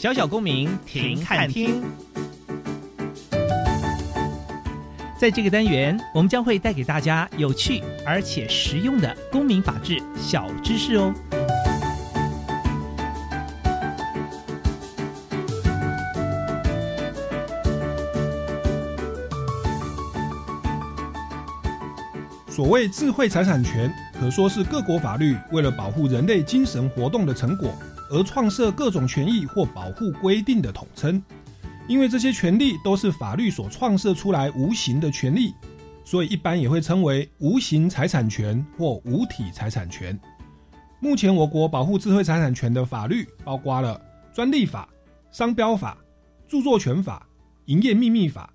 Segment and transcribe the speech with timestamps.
[0.00, 1.82] 小小公民停看听，
[5.18, 11.12] 在这个单元，我们将会带给大家有趣而且实用的公民法治小知识哦。
[22.48, 27.74] 所谓智慧财产权，可说是各国法律为了保护人类精神活动的成果。
[28.10, 31.22] 而创设各种权益或保护规定的统称，
[31.86, 35.54] 因为这些权利都是法律所创设出来无形的权利，
[36.04, 40.18] 所以一般也会称为无形财产权或无体财产权。
[40.98, 44.00] 目前我国保护智慧财产权的法律包括了
[44.34, 44.88] 专利法、
[45.30, 45.96] 商标法、
[46.46, 47.26] 著作权法、
[47.66, 48.52] 营业秘密法、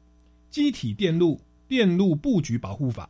[0.50, 3.10] 机体电路电路布局保护法、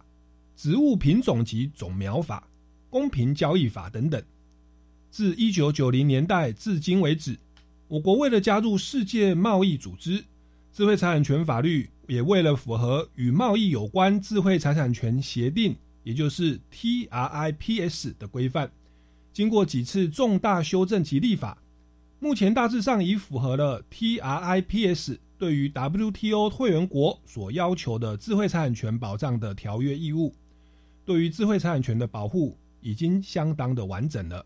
[0.55, 2.47] 植物品种及种苗法、
[2.89, 4.23] 公平交易法等等。
[5.15, 7.39] 自一九九零年代至今为止，
[7.87, 10.21] 我国为了加入世界贸易组织，
[10.73, 18.69] 智慧财产权法律也为了符合与贸易有关智慧财产权协定，也就是 TRIPS 的规范，
[19.31, 21.57] 经过几次重大修正及立法，
[22.19, 30.35] 目前大致上已符合了 TRIPS 对于 WTO 会员国所要求的智慧财产权保障的条约义务，
[31.05, 34.45] 对于智慧财产权的保护已经相当的完整了。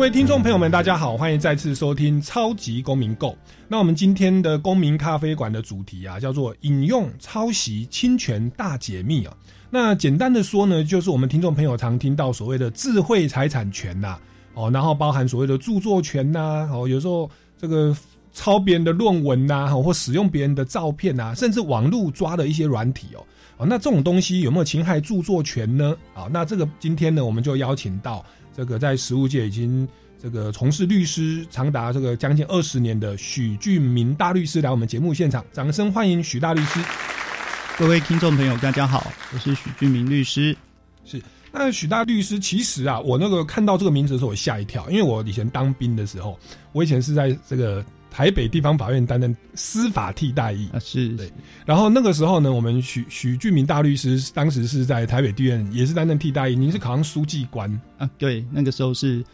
[0.00, 3.32] 各位听众朋友们，大家好，欢迎再次收听《超级公民购》。
[3.68, 9.36] 那我们今天的公民咖啡馆的主题啊，叫做“引用抄袭侵权大解密”啊。
[9.68, 14.16] 那简单的说呢，就是我们听众朋友常听到所谓的智慧财产权呐，
[14.54, 17.94] 哦，然后包含所谓的著作权呐，哦，有时候这个
[18.32, 23.20] 抄别人的论文呐，或使用别人的照片呐，甚至网络抓的一些软体哦，
[23.58, 25.94] 哦，那这种东西有没有侵害著作权呢？
[26.14, 28.24] 啊，那这个今天呢，我们就邀请到。
[28.60, 29.88] 这个在实务界已经
[30.22, 36.78] 这个从事律师长达这个将近二十年的许俊明大律师来我们节目现场，掌声欢迎许大律师。
[37.78, 40.54] 各位听众朋友，大家好，我是许俊明律师。
[41.06, 46.38] 是那许大律师，其实啊，我那个看到这个名字的时候，我吓一跳，因为我以前当兵的时候，
[46.72, 47.82] 我以前是在这个。
[48.10, 51.30] 台北地方法院担任司法替代役啊，是对。
[51.64, 56.56] 然后那个时候呢，我们许许俊明大律师当时是在台北地院，也是担任替代役。
[56.56, 58.10] 您是考上书记官啊？
[58.18, 59.24] 对，那个时候是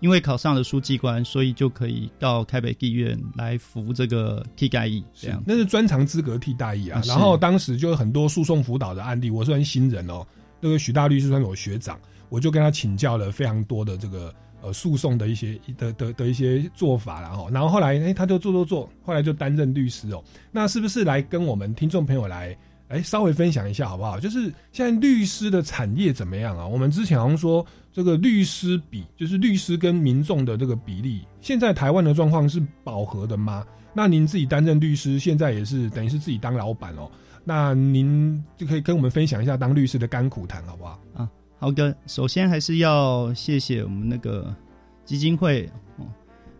[0.00, 5.02] 因为考上了书记官，所以就可以到台北地院来服这个替代役。
[5.14, 7.00] 这样，那是专长资格替代役啊。
[7.06, 10.24] 然后当时就有很多诉讼辅导的案例，我算新人哦。
[10.60, 11.98] 那个许大律师算我学长，
[12.28, 14.34] 我就跟他请教了非常多的这个。
[14.64, 20.24] 呃，诉讼的一些的的的一些做法，然后，然后后来，哎，他就做做做，后来就担任律师哦。
[20.50, 22.56] 那是不是来跟我们听众朋友来，
[22.88, 24.18] 哎，稍微分享一下好不好？
[24.18, 26.66] 就是现在律师的产业怎么样啊？
[26.66, 33.66] 我们之前好像说这个律师比，就是律师跟民众的这个比例，现在台湾的状况是饱和的吗？
[33.92, 37.10] 那您自己担任律师，现在也是等于是自己当老板哦。
[37.44, 40.98] 那您就可以跟我们分享一下当律师的甘苦谈，好不好？
[41.14, 41.28] 啊。
[41.64, 44.54] 好的，首先还是要谢谢我们那个
[45.02, 45.66] 基金会
[45.96, 46.04] 哦，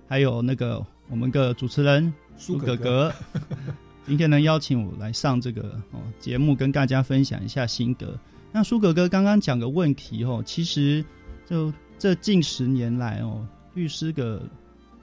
[0.09, 3.13] 还有那个我们的主持人苏哥哥，
[4.09, 8.19] 今天能邀请我来上这个哦节目，跟大家分享一下心得。
[8.51, 11.05] 那苏哥哥刚刚讲个问题哦，其实
[11.45, 14.41] 就这近十年来哦，律师的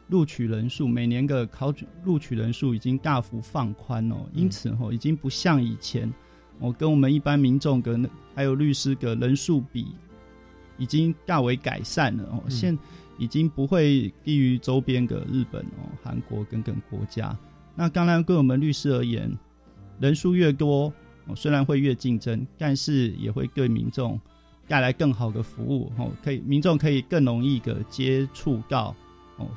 [0.07, 1.71] 录取人数，每年的考
[2.03, 6.12] 录取人数已经大幅放宽哦，因此哦，已经不像以前
[6.59, 9.88] 哦，跟我们一般民众跟还有律师的人数比，
[10.77, 12.77] 已经大为改善了哦，现
[13.18, 17.38] 已经不会低于周边的日本哦、韩国等等国家。
[17.75, 19.31] 那当然，对我们律师而言，
[20.00, 20.92] 人数越多，
[21.25, 24.19] 哦，虽然会越竞争，但是也会对民众
[24.68, 25.92] 带来更好的服务。
[25.98, 28.95] 哦，可以民众可以更容易的接触到，
[29.38, 29.48] 哦，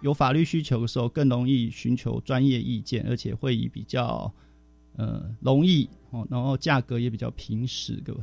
[0.00, 4.32] 有法律需求的时候，更容易寻求专业意见，而且会以比较
[4.96, 8.14] 呃容易哦，然后价格也比较平实的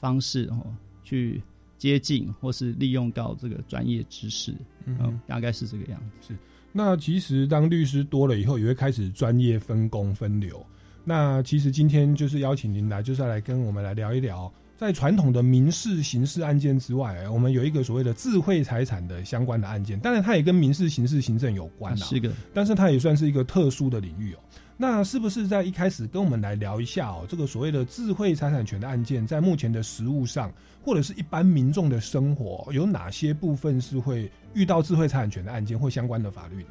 [0.00, 1.42] 方式哦去
[1.78, 4.54] 接近或是利用到这个专业知识。
[4.86, 6.28] 嗯，大概是这个样子。
[6.28, 6.38] 是。
[6.72, 10.64] 那其实当律师多了以后，也会开始专业分工分流。
[11.04, 20.00] 那其实今天就是邀请您来，就是要来跟我们来聊一聊，在传统的民事、刑事案件之外，我们有一个所谓的智慧财产的相关的案件。
[20.00, 21.96] 当然，它也跟民事、刑事、行政有关啊。
[21.96, 24.38] 是的，但是它也算是一个特殊的领域哦。
[24.76, 27.24] 那是不是在一开始跟我们来聊一下哦？
[27.28, 36.70] 这个所谓的智慧财产权的案件，在目前的实务上，或者是一般民众的生活，有哪些部分是会遇到智慧财产权的案件或相关的法律的？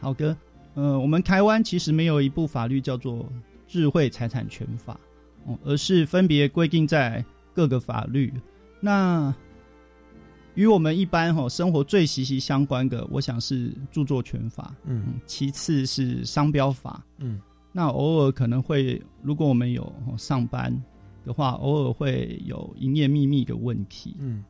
[0.00, 0.36] 好的，
[0.74, 3.30] 呃，我们台湾其实没有一部法律叫做
[3.68, 4.98] 智慧财产权法，
[5.46, 7.24] 哦，而是分别规定在
[7.54, 8.32] 各个法律。
[8.80, 9.32] 那
[10.54, 17.40] 与我们一般哈生活最息息相关的，我想是著作权法，嗯，其次是商标法，嗯，
[17.72, 20.70] 那偶尔可能会，如果我们有上班
[21.24, 24.44] 的话，偶尔会有营业秘密的问题，嗯，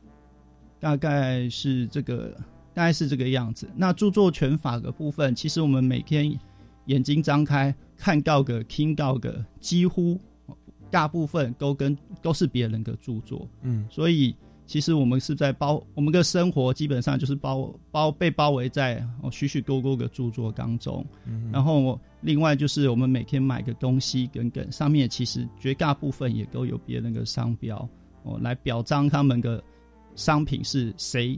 [0.77, 2.35] 大概是这个，
[2.73, 3.69] 大概是这个样子。
[3.73, 6.37] 那著作权法的部分，其实我们每天
[6.87, 10.19] 眼睛张开看到的、听到的，几乎
[10.91, 14.35] 大部分都跟都是别人的著作，嗯，所以。
[14.65, 21.05] 其实我们是在包我们的生活，基本上就是包包被包围在哦许许多多个著作当中。
[21.51, 27.87] 然后另外就是我们每天买个东西，等等上面其实绝大部分也都有别人的商标
[28.23, 29.61] 哦，来表彰他们的
[30.15, 31.37] 商品是谁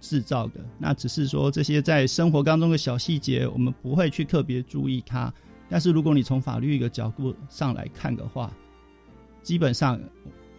[0.00, 0.60] 制造的。
[0.76, 5.32] 那只是说这些在生活当中的小细节，我们不会去特别注意它。
[5.68, 8.52] 但是如果你从法律一个角度上来看的话，
[9.42, 9.98] 基本上。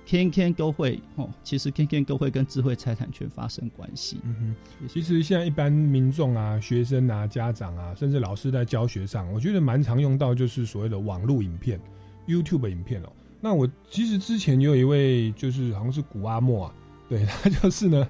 [0.06, 4.20] 天天都会哦，其实天天都会跟智慧财产权发生关系。
[4.24, 11.80] 嗯哼，其实现在一般民众啊、学生啊、家长啊，甚至老师在教学上，我觉得蛮常用到就是所谓的网络影片、
[12.28, 13.12] YouTube 影片哦。
[13.42, 16.74] 那我其实之前有一位就是好像是古阿莫啊，
[17.10, 18.08] 对 他就是呢，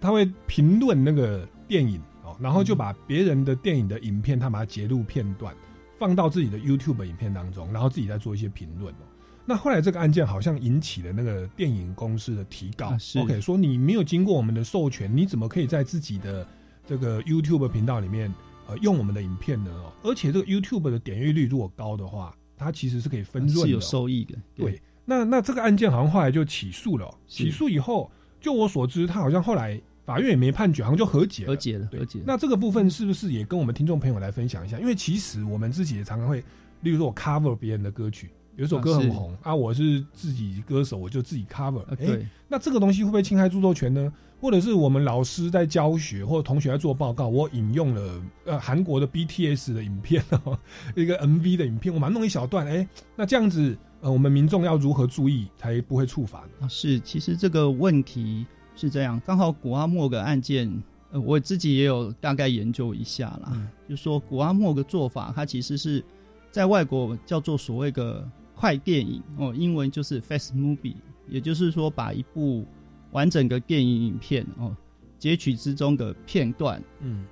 [0.00, 5.54] 他会评论那个电影哦，然后就把别人的电影的影片，他把它截录片段
[5.98, 9.06] 放到自己的 YouTube 影片当中，然后自己再做一些评论哦。
[9.48, 16.44] 那后来这个案件好像引起了那个电影公司的提告，OK，说你没有经过我们的授权，你怎么可以在自己的
[16.84, 18.32] 这个 YouTube 频道里面
[18.66, 19.70] 呃用我们的影片呢？
[20.02, 24.34] 而且这个 YouTube 的点阅率如果高的话，它其实是可以分润，是有收益的。
[24.56, 28.10] 对，那那这个案件好像后来就起诉了，起诉以后，
[28.40, 32.18] 就我所知，他好像后来法院也没判决，好像就和解，和解了，和解。
[32.26, 34.76] 那这个部分是不是也跟我们听众朋友来分享一下？
[34.80, 36.42] 因为其实我们自己也常常会，
[36.80, 38.30] 例如说我 cover 别人的歌曲。
[38.56, 41.82] 有首歌很红啊，我是自己歌手，我就自己 cover。
[41.98, 44.12] 哎，那这个东西会不会侵害著作权呢？
[44.40, 50.58] 或者是我们老师在教学，或者同学在做报告，我引用了呃韩国的 BTS 的影片哦，
[50.96, 56.66] 一个 MV 的影片，我把它弄一小段，哎，那这样子呃，我们民众要如何注意才不会触法呢？
[56.66, 60.70] 啊，是，其实这个问题是这样，刚好古阿莫的案件，
[61.10, 63.52] 呃，我自己也有大概研究一下啦，
[63.88, 66.04] 就说古阿莫的做法，他其实是
[66.50, 68.26] 在外国叫做所谓的。
[68.56, 70.96] 快电影哦，英文就是 fast movie，
[71.28, 72.64] 也就是说把一部
[73.10, 74.74] 完整的电影影片哦，
[75.18, 77.26] 截取之中的片段，嗯，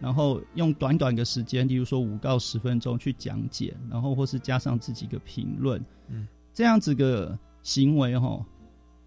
[0.00, 8.44] 然后用短短的时间，例如说五到十分钟去讲解，然后或是加上自己的评论，嗯，这样子的行为哈，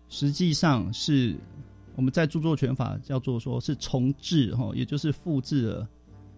[0.07, 1.35] 实际上是
[1.97, 5.89] 我们在著作权法叫做说是重置哈，也就是复制了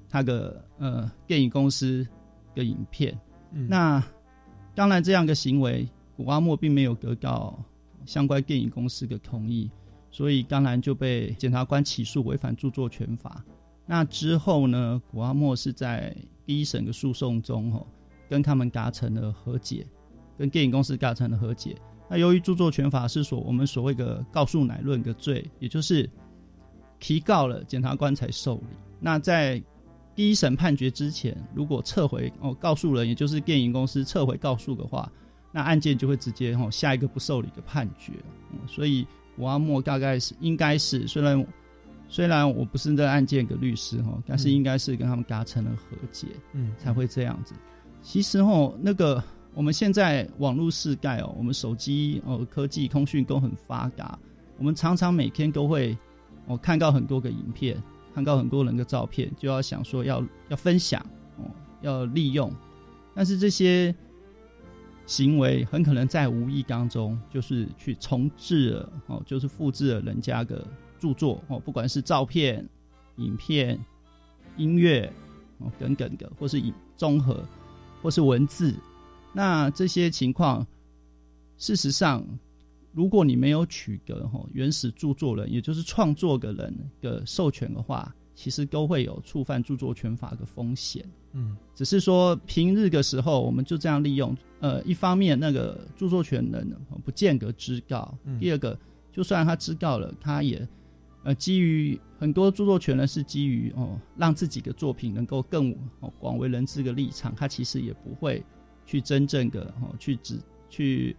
[0.10, 2.04] 他的呃电影公司
[2.56, 3.16] 的影片，
[3.68, 4.04] 那。
[4.80, 7.62] 当然，这样的行为，古阿莫并没有得到
[8.06, 9.70] 相关电影公司的同意，
[10.10, 13.44] 所以当然就被检察官起诉违反著作权法。
[13.86, 17.86] 那之后呢，古阿莫是在第一审的诉讼中，哦，
[18.30, 19.86] 跟他们达成了和解，
[20.38, 21.76] 跟电影公司达成了和解。
[22.08, 26.10] 那由于著作权法是所我们所谓的告诉乃论的罪，也就是
[27.02, 28.68] 提告了检察官才受理。
[29.02, 29.62] 那在
[30.20, 35.10] 第一审判决之前，如果撤回哦告诉人，也就是电影公司撤回告诉的话，
[35.50, 38.12] 那案件就会直接哦下一个不受理的判决。
[38.52, 39.08] 嗯，所以
[39.38, 41.48] 古阿莫大概是应该是虽然
[42.10, 47.54] 虽然我不是这案件的律师哈，但是应该是跟他们达成了和解，嗯，才会这样子。
[48.02, 49.24] 其实哦，那个
[49.54, 54.20] 我们现在网络世代哦，我们手机哦科技通讯都很发达，
[54.58, 55.98] 我们常常每天都会
[56.48, 57.82] 哦看到很多个影片，
[58.14, 61.00] 看到很多人的照片，就要想说要要分享
[61.38, 61.44] 哦，
[61.82, 62.54] 要利用，
[63.14, 63.94] 但是这些
[65.06, 70.66] 行为很可能在无意当中就是去重置了哦，就是复制了人家的
[71.00, 72.68] 著作哦，不管是照片、
[73.18, 73.80] 影片、
[74.58, 75.12] 音乐
[75.60, 77.44] 哦等等的，或是以综合。
[78.02, 78.74] 或是文字，
[79.34, 80.66] 那这些情况，
[81.58, 82.26] 事实上，
[82.92, 91.06] 如果你没有取得哈原始著作人，也就是创作的人的授权的话，其实都会有触犯著作权法的风险。
[91.34, 94.36] 嗯，只是说平日的时候，我们就这样利用。
[94.60, 98.78] 呃，一方面那个著作权人不间隔知告；第二个，
[99.12, 100.68] 就算他知道了，他也。
[101.26, 108.42] 呃，基于很多著作权人，是基于哦，让自己的作品能够更哦广为人知的立场，他其实也不会
[108.86, 111.16] 去真正的哦去指去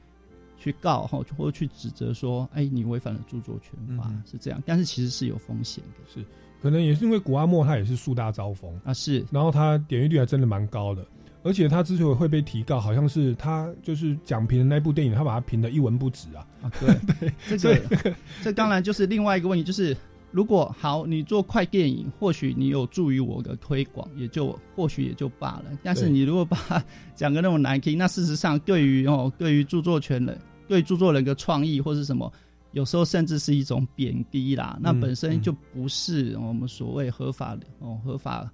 [0.61, 6.25] 去告哈，或者去指责说，哎，你违反了著作权法是这样，但是其实是有风险的，是
[6.63, 8.71] 可能也是因为古阿莫他也是树大招风。
[8.85, 11.03] 啊，是，然后他点阅率还真的蛮高的，
[11.43, 16.47] 而且他之所以会被提告，好像是他就是讲评的那部电影，他把它评的一文不值啊。
[16.61, 16.95] 啊，对。
[17.49, 18.15] 对，这个
[18.45, 19.97] 这当然就是另外一个问题，就是
[20.31, 25.65] 如果好，你做快电影，或许你有助于我的推广，也就或许也就罢了。
[25.83, 26.85] 但是你如果把
[27.17, 30.39] 讲个那么难听，那事实上对于哦，对于著作权人，
[30.71, 32.33] 对著作人的创意或是什么，
[32.71, 34.79] 有时候甚至是一种贬低啦。
[34.81, 38.49] 那本身就不是我们所谓合法的哦，合法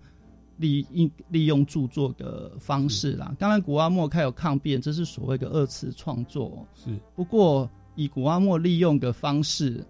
[0.56, 3.36] 利利利用著作的方式啦。
[3.38, 6.66] 当然，古阿莫开有抗辩，这是所谓的二次创作。
[6.74, 7.68] 是不过。
[7.98, 9.82] 以古阿莫利用的方式，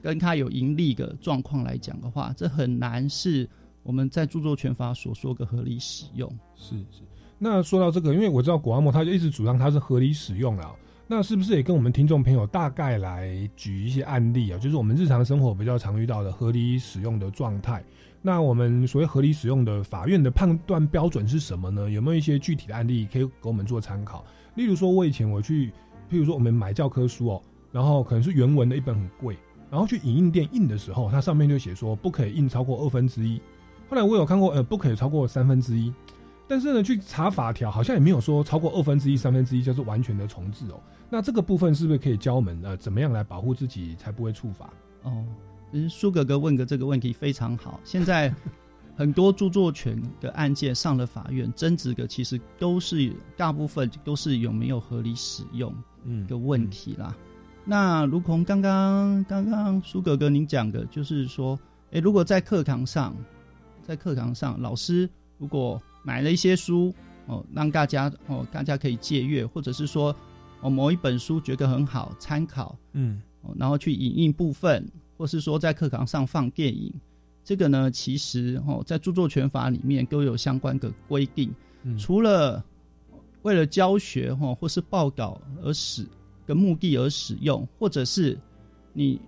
[0.00, 3.50] 跟他有盈利的状况来讲的话，这很难是
[3.82, 6.30] 我们在著作权法所说的合理使用。
[6.54, 7.02] 是是。
[7.36, 10.72] 那说到这个，因为我知道古阿莫他就一直主张他是合理使用了，
[11.10, 14.58] 那是不是也跟我们听众朋友大概来举一些案例啊？
[14.58, 17.82] 就是我们日常生活比较常遇到的合理使用的状态。
[18.20, 21.90] 那我们所谓合理使用的法院的判断标准是什么呢？
[21.90, 24.24] 有没有一些具体的案例可以给我们做参考？
[24.54, 25.72] 例如说，我以前我去。
[26.10, 29.36] 譬如说，我们买教科书哦，然后可能是原文的一本很贵，
[29.70, 33.38] 然后去影印店印的时候，它上面就写说不可以印超过二分之一。
[33.90, 35.92] 后来我有看过，呃，不可以超过三分之一。
[36.48, 40.80] 但是呢，去查法条，好像也没有说超过二分之一、三分之一就是完全的重置哦。
[41.10, 44.70] 那这个部分是不是可以教我们呃，怎么样来保护自己才不会触法？
[45.02, 45.24] 哦，
[45.70, 47.78] 其实苏哥哥问的这个问题非常好。
[47.84, 48.34] 现在
[48.96, 55.72] 很多著作权的案件上了法院，争执的其实都是大部分都是有没有合理使用。
[56.04, 57.14] 嗯，的问题啦。
[57.64, 61.58] 那如同刚刚刚刚苏哥哥您讲的，就是说，
[61.90, 63.14] 哎，如果在课堂上，
[63.82, 66.94] 在课堂上，老师如果买了一些书
[67.26, 70.16] 哦，让大家哦，大家可以借阅，或者是说，
[70.62, 73.20] 哦，某一本书觉得很好参考，嗯，
[73.58, 76.90] 然后去影印部分，或是说在课堂上放电影，
[77.44, 81.54] 这个呢，其实哦，在著作权法里面都有相关的规定，
[81.98, 82.64] 除了。
[83.42, 86.04] 为了教学哈，或是报道而使
[86.44, 88.36] 的目的而使用，或者是
[88.92, 89.18] 你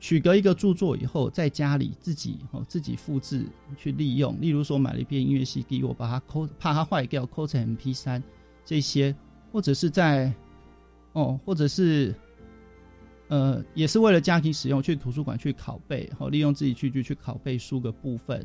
[0.00, 3.44] 取得一个著作以后，在家里自己哦自己复制
[3.76, 4.34] 去利用。
[4.40, 8.22] 例如说，买了一片音乐 CD，我把它抠，怕它坏掉，抠成 MP 三
[8.64, 9.14] 这些，
[9.52, 10.32] 或者是在
[11.12, 12.14] 哦，或者是
[13.28, 18.44] 呃，也是为了家庭使用，去图书馆去拷贝，哦利用自己去去去拷贝书的部分，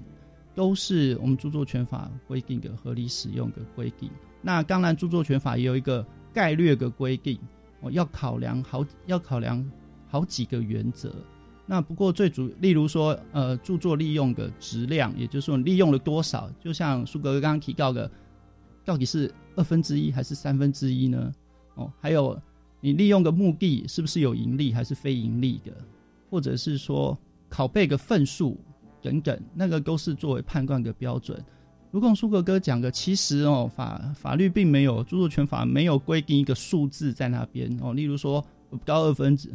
[0.54, 4.12] 都是我们著作权法规定的合理使用的规定。
[4.42, 7.40] 那当然，著作权法也有一个概略的规定，
[7.80, 9.66] 哦，要考量好，要考量
[10.10, 11.16] 好几个原则。
[11.66, 18.10] 那不过最主，例如说，呃，著作利用的质量，也就是说利用了多少，就像苏格刚刚提到的，
[18.84, 21.32] 到底是二分之一还是三分之一呢？
[21.74, 22.40] 哦，还有
[22.80, 25.74] 你利用的目的是不是有盈利还是非盈利的，
[26.30, 27.18] 或者是说
[27.50, 28.58] 拷贝的份数
[29.02, 31.44] 等等，那个都是作为判断的标准。
[31.90, 39.50] 如果苏格哥讲的，其实哦，法法律并没有著作权法没有规定一个数字在那边哦，例如说不到二分之，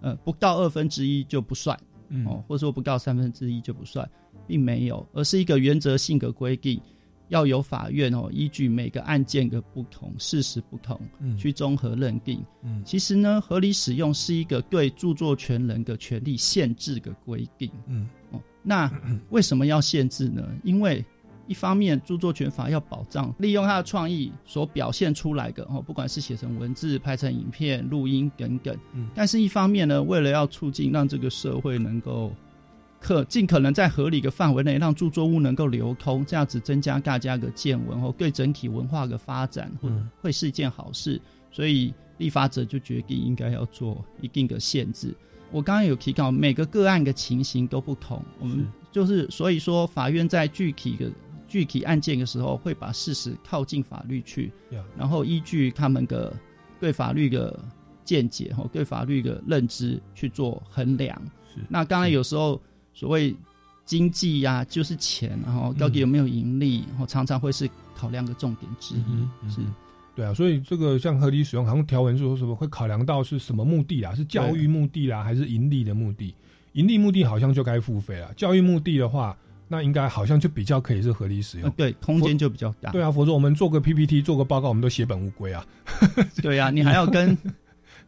[0.00, 1.78] 呃，不到二分之一就不算，
[2.26, 4.08] 哦，或者说不到三分之一就不算，
[4.46, 6.80] 并没有，而是一个原则性的规定。
[7.28, 12.42] 要由法院哦依据每个案件的不同事实不同嗯去综合认定。
[12.62, 17.70] 嗯其实呢，合理使用是一个对著作权人的权利限制的规定。
[17.86, 18.90] 嗯哦，那
[19.28, 20.42] 为什么要限制呢？
[20.64, 21.04] 因为
[21.48, 28.76] 一方面，著作权法要保障利用他的创意所表现出来的哦，不管是写成文字、拍成影片、录音等等。
[28.92, 32.30] 嗯但是，一方面呢，为了要促进让这个社会能够
[33.00, 41.20] 可尽可能在合理的范围内让著作物能够流通，这样子增加大家的见闻哦，对整体文化的发展会嗯会是一件好事。
[41.50, 45.14] 所以，立法者就决定应该要做一定的限制。
[45.50, 51.10] 我刚刚有提到，每个个案的情形都不同，我们就是所以说，法院在具体的
[51.48, 56.32] 具体案件的时候，会把事实靠近法律去，呀然后依据他们的
[56.78, 57.58] 对法律的
[58.04, 61.20] 见解和对法律的认知去做衡量。
[61.52, 62.60] 是那当然有时候
[62.92, 63.34] 所谓
[63.84, 69.50] 经济呀、就是钱，然后到底有没有盈利，然后常常会是考量的重点之一。
[69.50, 69.60] 是。
[70.14, 76.34] 对啊，所以这个像合理使用，好像条文说什么会考量到是什么目的啊，是教育目的啦，还是盈利的目的？
[76.72, 79.36] 盈利目的好像就该付费了，教育目的的话，
[79.68, 81.68] 那应该好像就比较可以是合理使用。
[81.68, 82.90] 呃对，空间就比较大。
[82.90, 85.64] 对啊，否则我们做个 PPT 做个报告，我们都血本无归啊。
[86.42, 87.36] 对啊、你还要跟，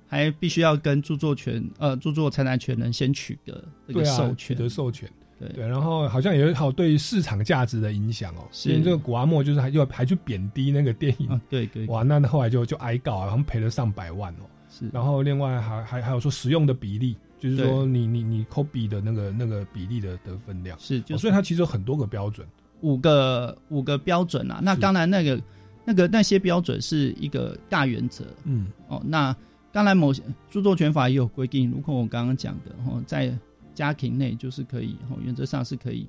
[0.09, 4.37] 还必须要跟著作权呃著作财产权人先取得这个对啊，授权。
[4.37, 5.09] 取得授权。
[5.39, 8.47] 对对，然后好像也有对市场价值的影响哦。
[8.53, 14.45] 是因为这个古阿莫就是还就还去贬低那个电影，啊，对对哇，那后来就就挨告啊，好像赔了上百万哦。
[14.69, 21.15] 是，然后另外还还还有说使用的比例，就是说你你你 copy 的那个那个比例的得分量，是就是。
[21.15, 22.47] 哦所以它其实有很多个标准。
[22.83, 24.61] 五个五个标准啊。
[24.63, 25.43] 那是当然那个
[25.85, 28.27] 那个那些标准是一个大原则。
[28.45, 28.67] 嗯。
[28.89, 29.03] 哦。
[29.07, 29.35] 那
[29.73, 33.35] 当然某些著作权法也有规定，如果我刚刚讲的哦，在
[33.75, 36.07] 家庭内就是可以哦，原则上是可以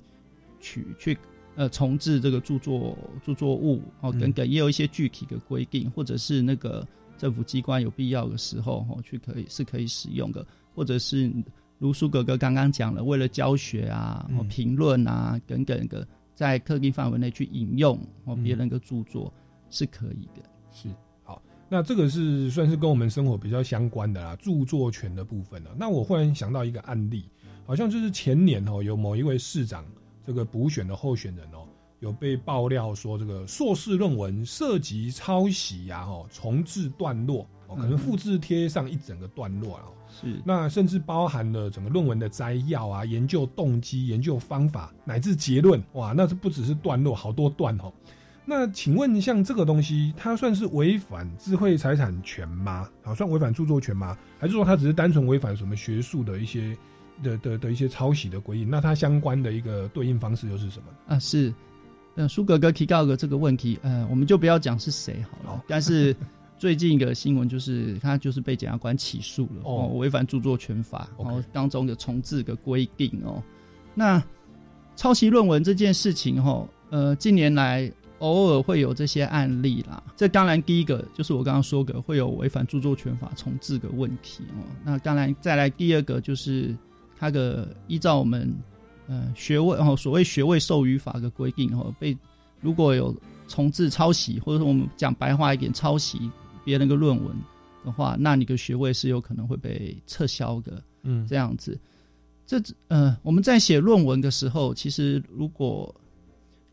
[0.59, 1.17] 取去
[1.55, 4.19] 呃重置这个著作著作物哦嗯。
[4.19, 6.85] 等等，也有一些具体的规定，或者是那个
[7.17, 11.31] 政府机关有必要的时候哦去可以是可以使用的，或者是
[11.77, 17.99] 如苏哥哥刚刚讲了，为了教学啊、评论啊等等的，在特定范围内去引用
[18.43, 19.33] 别人的著作
[19.69, 20.41] 是可以的。
[20.71, 20.87] 是
[21.23, 25.71] 好，那这个是算是跟我们生活比较相关的啦，著作权的部分了。
[25.77, 27.25] 那我忽然想到一个案例，
[27.65, 29.85] 好像就是前年哦，有某一位市长
[30.25, 31.67] 这个补选的候选人哦，
[31.99, 39.83] 有被爆料说这个硕士论文涉及抄袭呀、哦，重置段落哦，可能复制贴上一整个段落啊。
[40.09, 47.91] 是那甚至包含了整个论文的摘要啊、研究动机、研究方法乃至结论，哇，那是不只是段落，好多段哦。
[48.43, 52.89] 那请问，像这个东西，它算是违反智慧财产权吗？
[53.03, 54.17] 好，算违反著作权吗？
[54.37, 56.75] 还是说它只是单纯违反什么学术的一些
[57.23, 58.69] 的的的一些抄袭的规定？
[58.69, 60.85] 那它相关的一个对应方式又是什么？
[61.15, 61.53] 啊，是，
[62.15, 65.57] 呃，苏格格提到的这个问题，呃，我们就不要讲是谁好了。
[65.57, 66.13] 好但是
[66.61, 73.41] 最近一个新闻就是他就是被检察官起诉了，哦哦，违反著作权法然后当中的重置的规定哦。
[73.95, 74.23] 那
[74.95, 80.03] 抄袭论文这件事情哈，呃，近年来偶尔会有这些案例啦。
[80.15, 84.61] 这当然第一个就是我刚刚说的会有违反著作权法重置的问题哦。
[84.85, 86.77] 那当然再来第二个就是
[87.17, 88.53] 它的依照我们
[89.07, 92.15] 呃学位哦所谓学位授予法的规定哦，被
[92.59, 93.15] 如果有
[93.47, 96.29] 重置抄袭，或者说我们讲白话一点抄袭
[96.63, 97.35] 别人个论文
[97.83, 100.81] 的话，那你个学位是有可能会被撤销的。
[101.03, 101.79] 嗯这样子。
[102.45, 105.93] 这呃，我们在写论文的时候，其实如果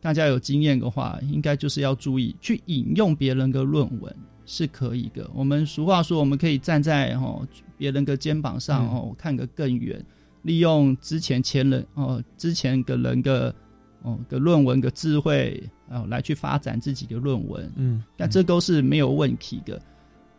[0.01, 5.31] 大家有经验的话，应该就是要注意去引用别人的论文是可以的。
[5.33, 7.47] 我们俗话说，我们可以站在哦
[7.77, 10.05] 别人的肩膀上嗯哦看个更远，
[10.43, 13.55] 利用之前前人哦之前的人的
[14.03, 17.73] 哦的论文的智慧哦来去发展自己的论文。
[17.77, 19.81] 嗯，但这都是没有问题的。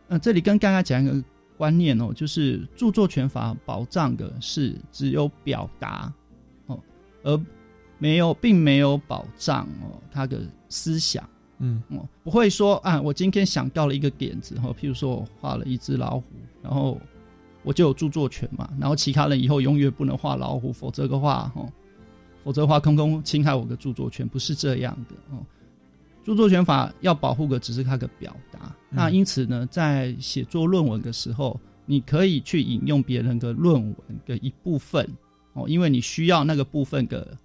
[0.07, 1.23] 呃，这里跟刚刚讲一个
[1.57, 6.11] 观念哦，就是著作权法保障的是只有表达
[6.67, 6.79] 哦，
[7.23, 7.39] 而
[7.97, 11.27] 没有并没有保障哦他的思想
[11.59, 16.23] 嗯哦，不会说啊，我今天想到了一个点子哈、哦，譬如说我画了一只老虎，
[16.63, 16.97] 然后
[17.61, 21.69] 我就有著作权嘛，然后其他人以后永远不能画老虎，否则的话哦，
[22.49, 25.45] 否则的话空空侵害我的著作权，不是这样的哦。
[26.23, 35.07] 著作权法要保护的只是它的表达，嗯那因此呢，在写作论文的时候，你可以去引用别人的论文的一部分
[35.53, 37.37] 哦，因为你需要那个部分的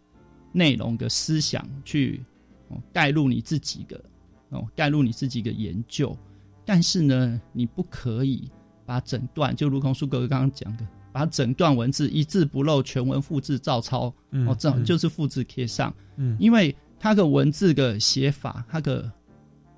[0.52, 2.22] 内容的思想去
[2.68, 4.02] 哦带入你自己的
[4.48, 6.16] 哦带入你自己的研究，
[6.64, 8.48] 但是呢，你不可以
[8.86, 15.94] 把整段就如同苏格格刚刚讲的，把整段文字一字不漏全文复制照抄嗯哦，这样就是复制贴上。
[16.16, 19.08] 嗯因为它的文字的写法，它的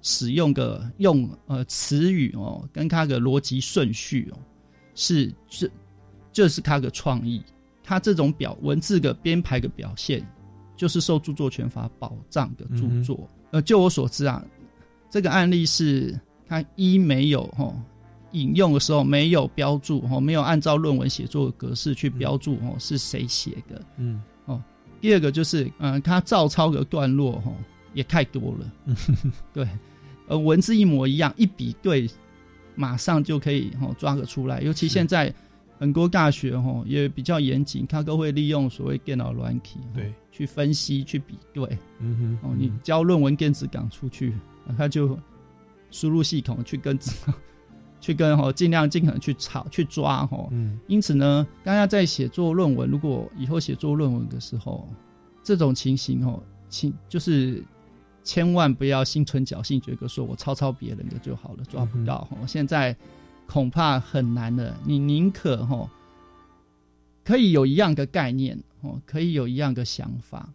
[0.01, 4.39] 使用的用呃词语哦，跟它的逻辑顺序哦，
[4.95, 5.71] 是这
[6.33, 7.43] 这是它的创意。
[7.85, 10.27] 它这种表文字的编排的表现，
[10.75, 13.29] 就是受著作权法保障的著作。
[13.51, 14.43] 呃，就我所知啊，
[15.11, 17.75] 这个案例是它一没有哈
[18.33, 23.83] 引用的时候没有标注哦，没有按照论文写作的格式去标注哦是谁写的。
[23.97, 24.63] 嗯哦。
[25.01, 27.53] 第二个就是，嗯，他照抄的段落哈
[27.95, 28.97] 也太多了，
[29.53, 29.69] 对，
[30.27, 32.09] 呃，文字一模一样，一比对，
[32.75, 34.61] 马上就可以哦抓个出来。
[34.63, 35.33] 尤其现在
[35.79, 41.79] 很多大学哈也比较严谨，它都会利用所谓电脑软体，对，去分析去比对。
[42.01, 44.35] 嗯哼，哦，你交论文电子档出去，
[44.77, 45.17] 它就
[45.91, 46.99] 输入系统去跟。
[48.07, 54.89] 去跟哈尽量尽可能去吵去抓哈，嗯，因此呢，大家在写作论文，如果以后写作论文的时候，
[55.43, 57.61] 这种情形哦，请就是
[58.23, 62.37] 千万不要心存侥幸，觉得说我抄抄别人的就好了，抓不到哈。
[62.47, 62.97] 现在
[63.49, 65.91] 恐怕很难了，你宁可哈
[67.25, 70.49] 可以有一样的概念哦，可以有一样的想法，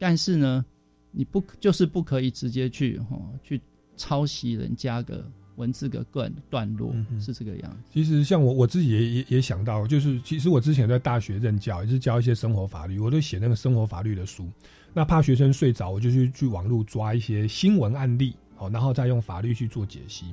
[0.00, 0.64] 但是呢，
[1.12, 3.60] 你不就是不可以直接去哈去
[3.96, 5.24] 抄袭人家的。
[5.56, 7.78] 文字的段段落是这个样子。
[7.92, 14.48] 其实像我我自己也也也想到，就是其实我之前在大学任教，也是教一些生活法律，我都写那个生活法律的书。
[14.94, 20.26] 那怕学生睡着，我就去去网络抓一些新闻案例，哦，然后再用法律去做解析。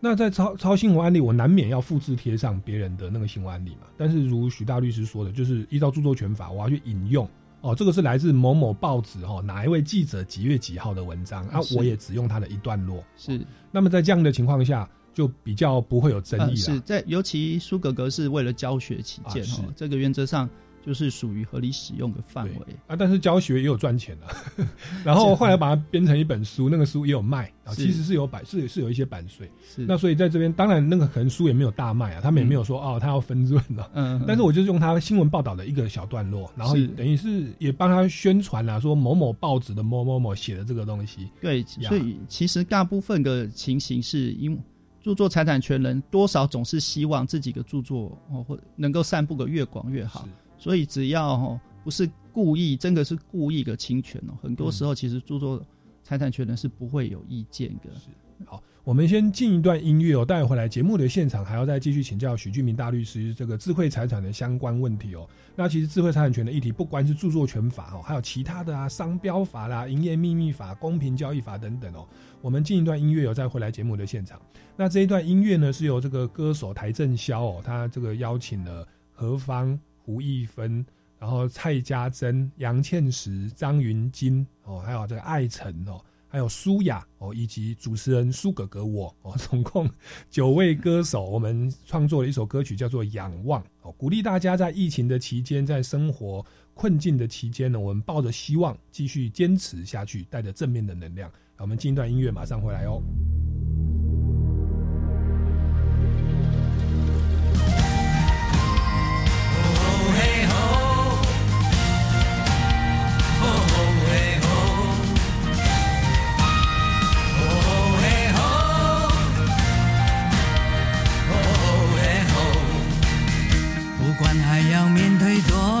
[0.00, 3.88] 那在抄抄新闻案例，我难免要复制贴上别人的那个新闻案例嘛。
[3.96, 7.28] 但是如许大律师说的，就是依照著作权法，我要去引用。
[7.60, 11.60] 哦，这个是来自某某报纸哈，哪一位记者几月几号的文章啊？
[11.76, 13.02] 我也只用他的一段落。
[13.16, 16.56] 是，那么在这样的情况下，就比较不会有争议了。
[16.56, 20.48] 是在，尤其苏格格是为了教学起见哈，这个原则上。
[20.84, 22.74] 就是属于合理使用的范围。
[22.86, 24.66] 啊，但是教学也有赚钱的，
[25.04, 29.84] 然后后来把它编成一本书，那个书也有卖啊，其实是有版是是有一些版税，是。
[29.86, 44.58] 那所以在这边当然那个可能书也没有大卖啊，他们也没有说哦他要分润了，嗯，但是我就是用他新闻报道的一个小段落，然后等于是也帮他宣传了，说某某报纸的某某某写的这个东西，对，所以其实大部分的情形是因
[45.00, 50.28] 著作财产权人多少总是希望自己的著作哦或能够散布的越广越好。
[50.58, 55.64] 所以只要哈不是故意，真的是故意的侵权哦，很多时候其实著作
[56.02, 57.90] 财产权人是不会有意见的。
[57.98, 58.08] 是
[58.44, 65.28] 好，我们先进一段音乐哦，待会回来节目的现场还要再继续请教许俊明大律师这个智慧财产的相关问题哦。
[65.56, 72.06] 那其实智慧财产权的议题，不管是著作权法哦，还有其他的啊，商标法啦、营业秘密法、公平交易法等等哦。
[72.40, 74.40] 我们进一段音乐哦，再回来节目的现场。
[74.76, 79.76] 那这一段音乐呢，是由这个歌手台正宵哦，他这个邀请了何方。
[80.08, 80.84] 吴亦芬，
[81.18, 89.88] 然后蔡家珍、杨倩石、张云金哦，还有这个艾辰哦，还有苏雅哦，以及主持人苏格格我哦，总共
[90.30, 101.30] 九位歌手，我们创作了一首歌曲叫做《仰望》哦，鼓励大家在疫情的期间，在生活困境的期间呢，我们抱着希望继续坚持下去，带着正面的能量。
[101.58, 103.02] 我们进一段音乐，马上回来哦。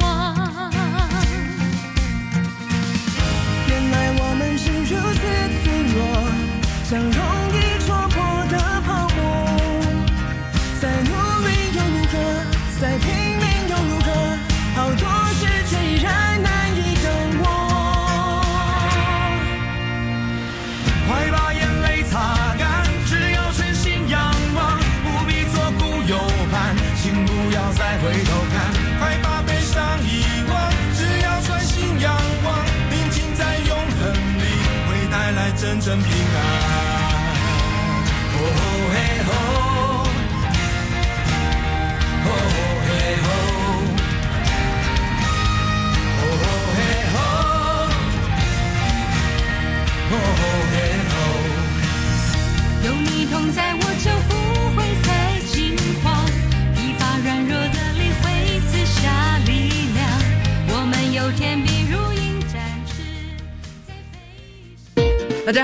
[4.91, 5.21] 如此
[5.63, 5.99] 脆弱，
[6.83, 7.50] 像融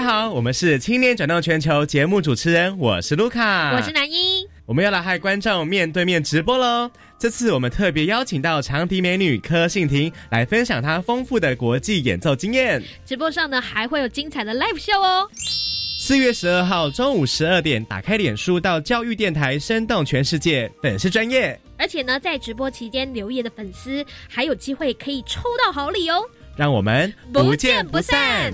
[0.08, 4.48] 好，我们是青年转动全球节目主持人，我是卢卡，我是南一。
[4.66, 6.90] 我们要来和观众面对面直播喽！
[7.20, 12.82] 这次我们特别邀请到长笛美女柯信婷来分享她丰富的国际演奏经验。
[13.06, 15.28] 直播上呢还会有精彩的 live show 哦。
[16.00, 21.60] 四月十二号中午十二点，打开脸书到教育电台，生动全世界，粉丝专业。
[21.78, 26.24] 而且呢，在直播期间留言的粉丝还有机会可以抽到好礼哦。
[26.56, 28.54] 让我们不见不散。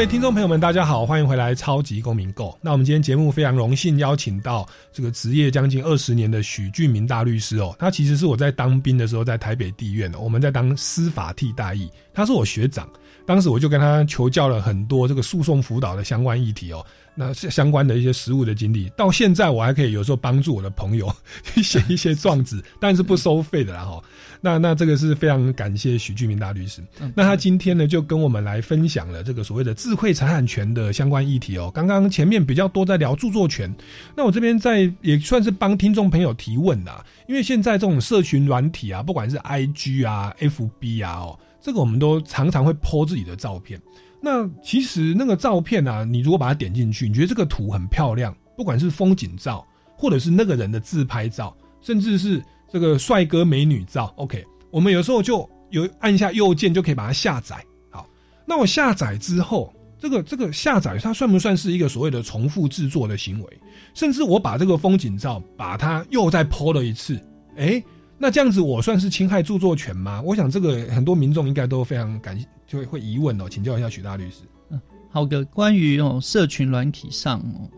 [0.00, 2.48] 位听众朋友们，大家好，欢迎回来《超级公民购》。
[2.62, 7.76] 那我们今天节目非常荣幸邀请到这个职业将近二十年的许俊明大律师哦。
[7.78, 12.88] 他其实是我在当兵的时候在台北地院，我们在当司法替代役，他是我学长。
[13.26, 16.82] 当时我就跟他求教了很多这个诉讼辅导的相关议题哦，
[17.20, 24.02] 那相关的一些实务的经历，到现在我还可以有时候帮助我的朋友去写一些状子，但是不收费的啦哈。
[24.40, 26.82] 那那这个是非常感谢许俊明大律师。
[27.14, 31.70] 那他今天呢就跟我们来分享了这个所谓的智慧财产权的相关议题哦。
[31.74, 33.70] 刚刚前面比较多在聊著作权，
[34.16, 41.38] 那我这边在也算是帮听众朋友提问啦，因为现在这种社群软体啊，不管是 IG 啊、FB 啊哦。
[41.62, 43.78] 这个我们都常常会 po 自己的照片，
[44.22, 57.56] 那其实那个照片啊，你如果把它点进去，你觉得这个图很漂亮，不管是风景照，或者是那个人的自拍照，甚至是这个帅哥美女照，OK，我们有时候就有按下右键就可以把它下载。
[57.90, 58.06] 好，
[58.46, 63.60] 那我下载之后，这个这个下载它算不算是一个所谓的重复制作的行为？
[63.94, 67.18] 甚至我把这个风景照把它又再 po 了一次，
[67.56, 67.82] 诶。
[68.22, 70.20] 那这样子我算是侵害著作权吗？
[70.20, 72.38] 我想这个很多民众应该都非常感
[72.70, 74.44] 就会会疑问哦，请教一下许大律师。
[74.68, 74.80] 嗯，
[75.10, 77.68] 好的，关于哦社群软体上哦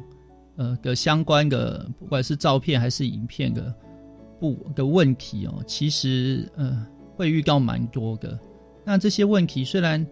[0.56, 3.74] 呃的相关的不管是照片还是影片的
[4.38, 8.38] 不的问题哦，其实呃会遇到蛮多的。
[8.84, 10.06] 那这些问题虽然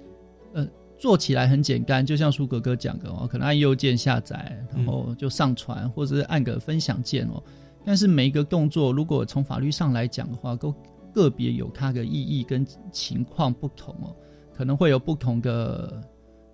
[0.55, 0.67] 呃
[0.99, 7.43] 做起来很简单，就像苏哥哥讲的哦，可能按右键下载，然后就上传，或者是按个分享键哦。
[7.85, 10.75] 但是每一个动作，如果从法律上来讲的话，都
[11.13, 14.17] 个别有它的意义跟情况不同哦，
[14.61, 16.07] 可能会有不同的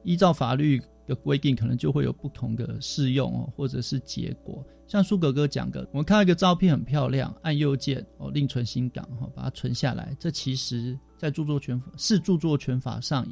[0.04, 4.64] 依照法律的规定，可能就会有不同的适用哦，或者是结果。
[4.86, 13.26] 像苏格哥讲的，我们看到一个照片很漂亮，按右键哦，另存新档哈，把它存下来，这其实在著作权是著作权法上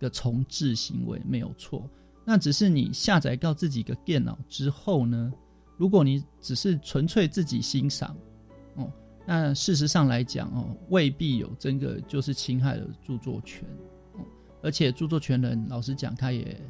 [0.00, 1.86] 的重置行为没有错，
[2.24, 5.30] 那只是你下载到自己的电脑之后呢？
[5.76, 8.16] 如果你只是纯粹自己欣赏，
[8.76, 8.90] 哦，
[9.26, 13.62] 那事实上来讲，哦，未必有真的就是侵害了著作权，
[14.66, 16.60] 而且著作权人老实讲，他也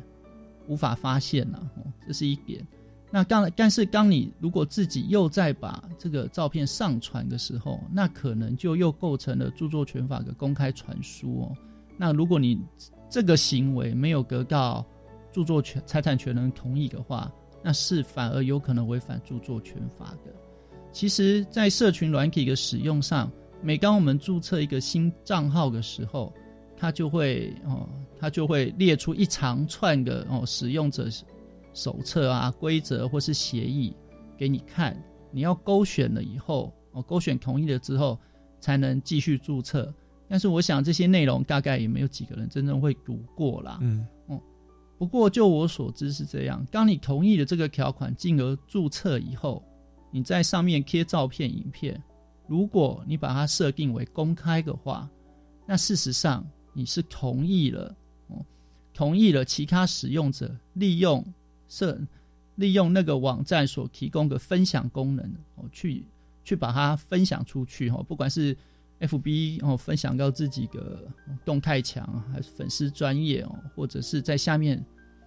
[0.69, 2.63] 无法发现呐，哦，这是一点。
[3.11, 11.57] 那刚但是当你如果自己又在把这个照片上传的时候，那可能就又构成了著作权法的公开传输哦。
[11.97, 12.61] 那如果你
[13.09, 14.85] 这个行为没有得到
[15.33, 17.33] 著作权财产权人同意的话，
[17.63, 20.35] 那是反而有可能违反著作权法的。
[20.93, 23.31] 其实，在社群软体的使用上，
[23.63, 26.35] 每当我们注册一个新账号的时候，
[26.77, 31.09] 它就会哦，它就会列出一长串的哦使用者
[31.73, 33.95] 手册啊、规则或是协议
[34.37, 34.97] 给你看。
[35.33, 38.19] 你要勾选了以后，哦，勾选同意了之后，
[38.61, 39.93] 才能继续注册。
[40.29, 43.79] 但是我想这些内容大概也没有几个人真正会读过啦。
[43.83, 44.41] 嗯，哦，
[44.99, 46.67] 不过就我所知是这样。
[46.71, 49.63] 当你同意了这个条款，进而注册以后，
[50.11, 52.03] 你在上面贴照片、影片，
[52.49, 55.09] 如果你把它设定为公开的话，
[55.67, 56.45] 那事实上
[56.77, 57.97] 你是同意了，
[58.29, 58.45] 哦，
[58.93, 61.25] 同意了其他使用者利用
[61.69, 61.99] 设
[62.57, 66.05] 利用那个网站所提供的分享功能，哦，去
[66.45, 68.57] 去把它分享出去，哦，不管是。
[68.99, 71.07] F B 哦，分享到自己的
[71.45, 74.83] 动态墙，还是粉丝专业哦，或者是在下面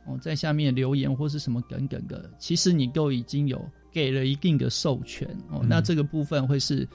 [0.08, 5.64] 哦，在下面留言或是什么等等的，其实你都已经有给了一定的授权哦。
[5.64, 6.88] 那这个部分会是，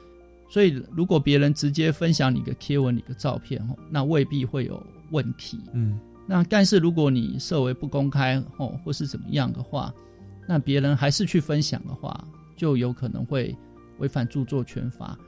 [0.54, 5.58] 所以如果别人直接分享你的贴文、你的照片哦，那未必会有问题。
[5.72, 9.92] 嗯，那但是如果你设为不公开哦，或是怎么样的话，
[10.46, 12.24] 那别人还是去分享的话，
[12.56, 13.52] 就有可能会
[13.98, 15.18] 违反著作权法。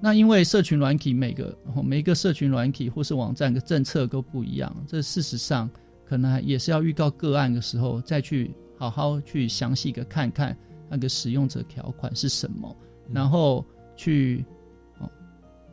[0.00, 5.68] 那因为社群软体每个每一个社群软体或是网站的政策都不一样，这事实上
[6.06, 10.56] 可能也是要预告个案的时候再去好好去详细的看看
[10.88, 12.76] 那个使用者条款是什么，
[13.12, 14.44] 然后去
[14.98, 15.10] 哦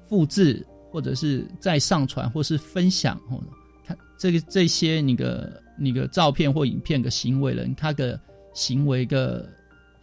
[0.07, 3.43] 复制或者是再上传或是分享哦，
[3.85, 8.19] 看这个这些你的你的照片或影片的行为人他的
[8.53, 9.47] 行为的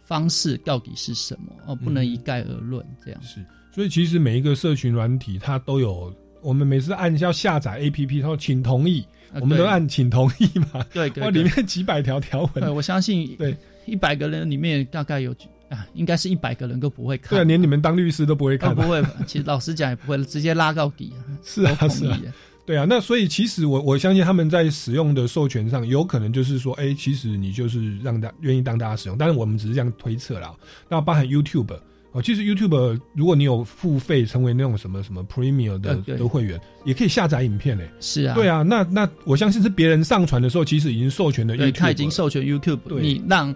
[0.03, 3.45] 方式到底是什么哦，不能一概而论这样是。
[3.69, 9.05] 所以其实每一个社群软体，它都有我们每次按要下载 A P P，它说请同意，
[9.39, 10.83] 我们都按请同意嘛。
[10.91, 12.53] 对，哇，里面几百条条文。
[12.55, 15.31] 对，我相信对一百个人里面大概有
[15.69, 17.29] 啊，应该是一百个人都不会看。
[17.31, 18.75] 对啊，连你们当律师都不会看。
[18.75, 21.11] 不会，其实老实讲也不会，直接拉到底。
[21.43, 22.19] 是啊，是啊。
[22.65, 30.53] 对啊，那所以其实我我相信他们在使用的授权上，有可能就是说，哎，其实你就是让大愿意当大家使用，但是我们只是这样推测啦。
[30.89, 31.77] 那包含 YouTube。
[32.13, 37.87] 哦，其实 YouTube 如果你有付费成为那种什么什么 Premium 的的会员，也可以下载影片嘞。
[37.99, 41.55] 是啊，对啊，那那我相信是别人上传的时候，其实已经授权的。
[41.57, 43.53] 对，他已经授权 YouTube，你让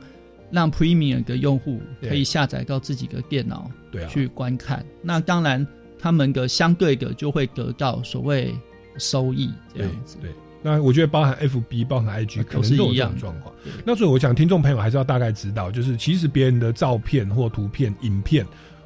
[0.52, 3.70] 让 Premium 的用户可以下载到自己的电脑，
[4.10, 4.86] 去观看。
[5.02, 5.66] 那当然，
[5.98, 8.54] 他们的相对的就会得到所谓
[8.98, 10.18] 收益这样子。
[10.22, 10.32] 对。
[10.64, 13.52] 那我觉得包含 F B 包含 I G 可能都有这种状况。
[13.84, 18.46] 那所以我想听众朋友还是要大概知道，就是其实别人的照片或图片、影片，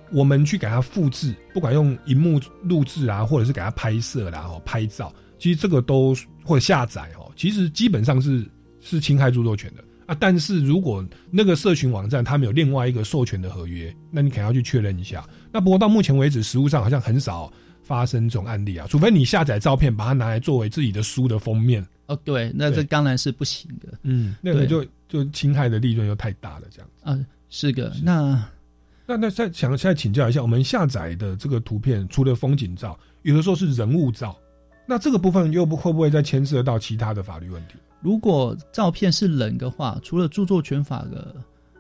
[0.09, 8.45] 我们去给他复制，不管用荧幕录制啊，或者是给他拍摄啦、哦拍照，其实这个都或者下载哦，其实基本上是
[8.79, 10.15] 是侵害著作权的啊。
[10.19, 15.27] 但是如果那个社群网站他们有另外一个授权的合约，那你可能要去确认一下。
[15.51, 17.51] 那不过到目前为止，实物上好像很少。
[17.83, 23.95] 发生这种案例啊，除非你下载照片，把它拿来作为自己的书的封面哦，对，那这当然是不行的。
[24.01, 27.93] 嗯，那个就就侵害的利润又太大了，这样子啊，是的。
[28.01, 28.43] 那
[29.05, 34.35] 那那再想再请教一下，我们下载的这个图片，除了风景照，有的时候是人物照，
[34.87, 37.75] 那这个部分又不会不会再牵涉到其他的法律问题？
[38.05, 41.35] 如果照片是人的话，除了著作权法的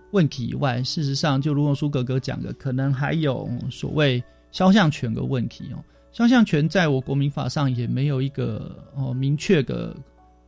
[0.09, 5.77] 问题以外，事实上，就如同苏格格讲的，可能还有所谓肖像权的问题哦。
[6.11, 9.95] 肖像权在我国民法上也没有一个哦明确的、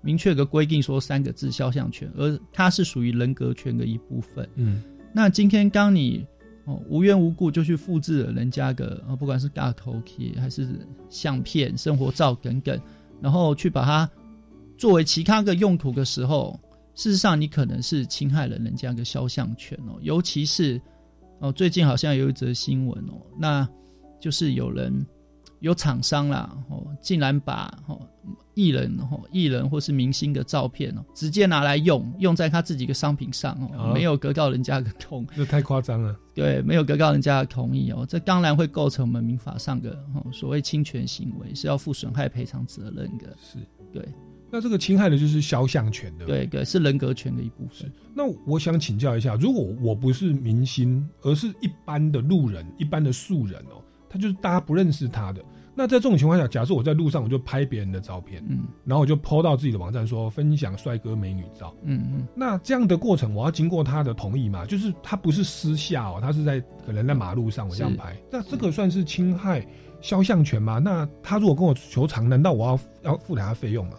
[0.01, 4.49] 明确的规定说三个字肖像权，而它是属于人格权的一部分。
[4.55, 4.81] 嗯，
[5.13, 6.25] 那今天当你
[6.65, 10.67] 哦无缘无故就去复制了人家的啊，不管是大头贴还是
[11.07, 12.81] 相片、生活照等等，
[13.21, 14.09] 然后去把它
[14.77, 16.59] 作为其他个用途的时候，
[16.95, 19.97] 事实上你可能是侵害了人家的肖像权哦。
[20.01, 20.81] 尤其是
[21.39, 23.67] 哦，最近好像有一则新闻哦，那
[24.19, 25.05] 就是有人。
[25.61, 27.99] 有厂商啦，哦，竟然把哦
[28.53, 36.15] 艺人哦艺人或是明星的照片哦，直接拿来用，用在他自己的商品上哦，没有得到人家的同，这太夸张了。
[36.35, 43.35] 对，没有得到人家的同意哦，这当然会构成我们民法上的哦所谓侵权行为，是要负损害赔偿责任的。
[43.41, 43.57] 是，
[43.91, 44.07] 对。
[44.49, 47.91] 那这个侵害的就是肖像权的，对对，是人格权的一部分。
[48.15, 53.83] 那我想请教一下，如果我不是明星，而是一般的路人、一般的素人哦。
[54.09, 55.43] 他就是大家不认识他的。
[55.75, 62.27] 那在这种情况下，假设我在路上，我就拍别人的照片，嗯，然后我就 PO 到自己的网站说分享帅哥美女照，嗯嗯。
[62.33, 64.65] 那这样的过程，我要经过他的同意嘛？
[64.65, 69.63] 就是他不是私下哦，他是在可能在马路上我这样拍，那这个算是侵害
[70.01, 70.79] 肖像权吗？
[70.79, 72.79] 那他如果跟我求偿，难道我要
[73.11, 73.97] 要付他费用吗？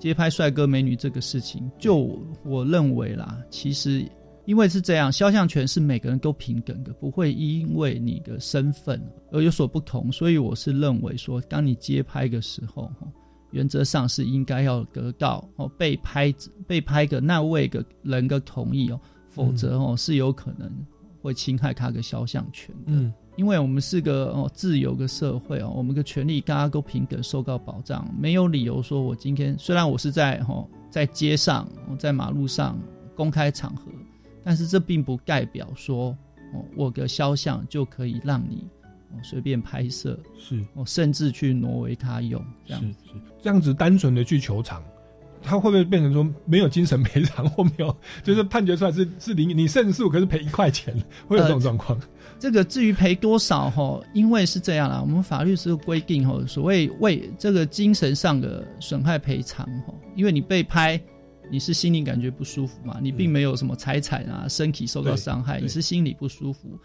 [0.00, 4.04] 街拍帅哥美女这个事情，就我认为啦，其实
[4.46, 10.10] 因为是这样，肖像权是每个人都平等的，不会因为你的身份而有所不同。
[10.10, 12.90] 所以我是认为说，当你街拍的时候，
[13.50, 16.34] 原则上是应该要得到哦被拍
[16.66, 18.98] 被拍的那位的人的同意哦，
[19.28, 20.72] 否则哦是有可能
[21.20, 22.84] 会侵害他的肖像权的。
[22.86, 31.66] 嗯，因为我们是个哦自由的社会哦，我们的权利大家都平等受到保障，没有理由说我今天虽然我是在哦在街上
[31.98, 32.78] 在马路上
[33.16, 33.84] 公开场合。
[34.44, 36.16] 但是这并不代表说，
[36.52, 38.66] 哦，我的肖像就可以让你
[39.10, 42.96] 哦随便拍摄，是哦，甚至去挪为他用，这样是是
[43.40, 44.82] 这样子单纯的去求偿，
[45.42, 50.94] 他会不会变成说没有精神赔偿或没有，就是判决出来是是零你胜诉，可是赔一块钱，
[51.26, 51.98] 会有这种状况？
[52.40, 61.00] 这个至于赔多少哈，因为是这样啦，我们法律是规定哈，所谓为这个精神上的损害赔偿哈，因为你被拍。
[61.52, 63.00] 你是心里感觉不舒服嘛？
[63.02, 66.78] 你并没有什么财产啊、身体受到伤害，你是心里不舒服。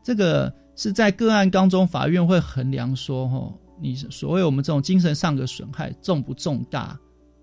[0.00, 6.96] 这个是在个案当中，法院会衡量说，哈，你所谓我们这种精神上的损害重不重大，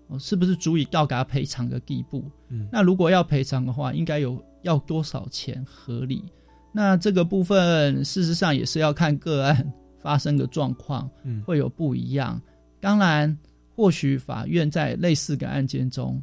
[0.08, 2.24] 哦，是不是足以到达赔偿的地步？
[2.48, 6.24] 嗯，那如果要赔偿的话，应该有要多少钱合理？
[6.72, 12.40] 那这个部分事实上也是要看个案发生的状况，嗯，会有不一样。
[12.80, 13.36] 当然，
[13.74, 16.22] 或许法院在类似的案件中。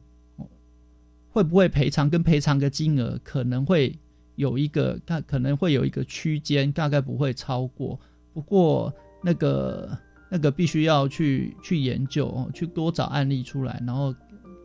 [1.30, 2.10] 会不会赔偿？
[2.10, 3.96] 跟赔偿的金额可能会
[4.38, 8.00] 有一个，它可能会有一个区间，大概不会超过。
[8.34, 8.92] 不过
[9.24, 9.96] 那个
[10.32, 14.16] 那个必须要去去研究哦，去多找案例出来，然后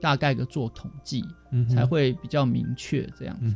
[0.00, 1.22] 大概的做统计，
[1.68, 3.54] 才会比较明确这样子。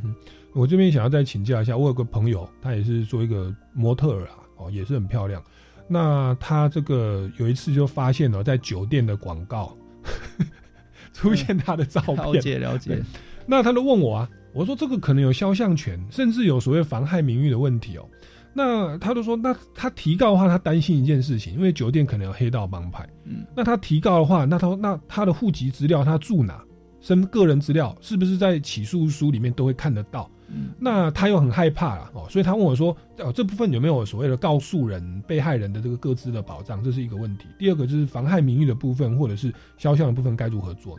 [0.57, 5.41] 我这边想要再请教一下，我有个朋友，他也是做一个模特儿啊，哦，也是很漂亮。
[5.87, 9.77] 那他这个有一次就发现了，在酒店的广告。
[11.13, 13.03] 出现他的照片，了解了解。
[13.45, 18.07] 那他都问我啊，我说这个可能有肖像权，甚至有所谓妨害名誉的问题哦。
[18.53, 23.07] 那他就说，那他提告的话，他担心一件事情，因为酒店可能有黑道帮派。
[23.25, 26.63] 嗯，那他提告的话，那他那他的户籍资料，他住哪，
[27.01, 30.29] 身个人资料，是不是在起诉书里面都会看得到？
[30.49, 36.83] 嗯，那他又很害怕啊，哦，所以他问我说，哦，这部分有没有所谓的告诉人、被害人的这个各自的保障？
[36.83, 37.45] 这是一个问题。
[37.59, 40.97] 第二个就是妨害名誉的部分，或者是肖像的部分，该如何做？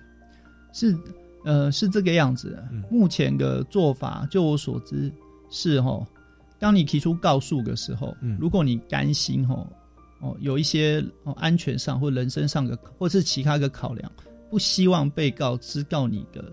[0.73, 0.95] 是，
[1.45, 2.63] 呃，是这个样子。
[2.91, 5.11] 目前的做法，就我所知
[5.51, 6.07] 是哈，
[6.59, 9.67] 当你提出告诉的时候，如果你担心哈，
[10.21, 14.13] 哦，有一些哦安全上或人身上的，或是其他的考量，
[14.51, 16.45] 不希望被告知道你的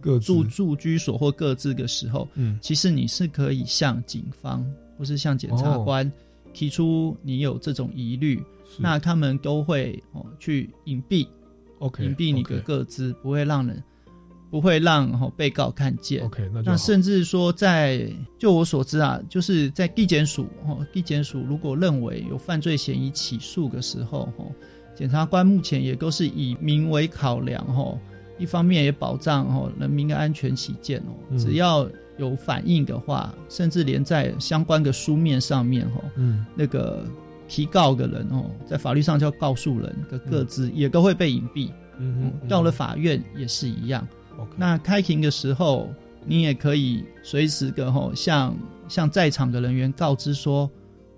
[0.00, 4.64] 各住住居所或各自的时候，嗯，其实你是可以向警方
[4.98, 6.10] 或是向检察官
[6.52, 8.42] 提出你有这种疑虑，
[8.78, 11.26] 那他们都会哦去隐蔽。
[11.98, 13.84] 隐蔽你的各自，不会让人
[14.50, 16.24] 不会让哦被告看见。
[16.24, 24.44] OK，那那甚至说，在就我所知啊，就是在地检署哦，地检署如果认为有犯罪嫌疑起诉的时候哈，
[24.94, 27.94] 检察官目前也都是以民为考量哈，
[28.38, 37.04] 一方面也保障哦人民的安全起见哦，只要有反应的话，甚至连在相关的书面上面哦，嗯，那个。
[37.48, 41.70] 提告的人哦，在法律上叫告诉人的各自也都会被隐蔽。
[42.48, 44.04] 到了法院也是一样。
[44.56, 45.88] 那开庭的时候，
[46.24, 48.56] 你也可以随时的吼向
[48.88, 50.68] 向在场的人员告知说，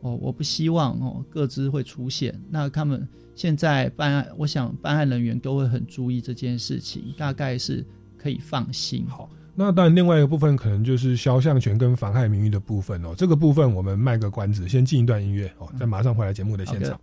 [0.02, 2.38] 哦，我不希望哦各自会出现。
[2.50, 3.08] 那他们
[3.38, 7.86] 现在办案，我想办案人员都会很注意这件事情，大概是
[8.16, 9.06] 可以放心。
[9.06, 9.30] 好。
[9.54, 13.14] 那当然，另外一个部分可能就是肖像权跟妨害名誉的部分哦。
[13.16, 17.00] 这个部分我们卖个关子，先进一段音乐哦，再马上回来节目的现场。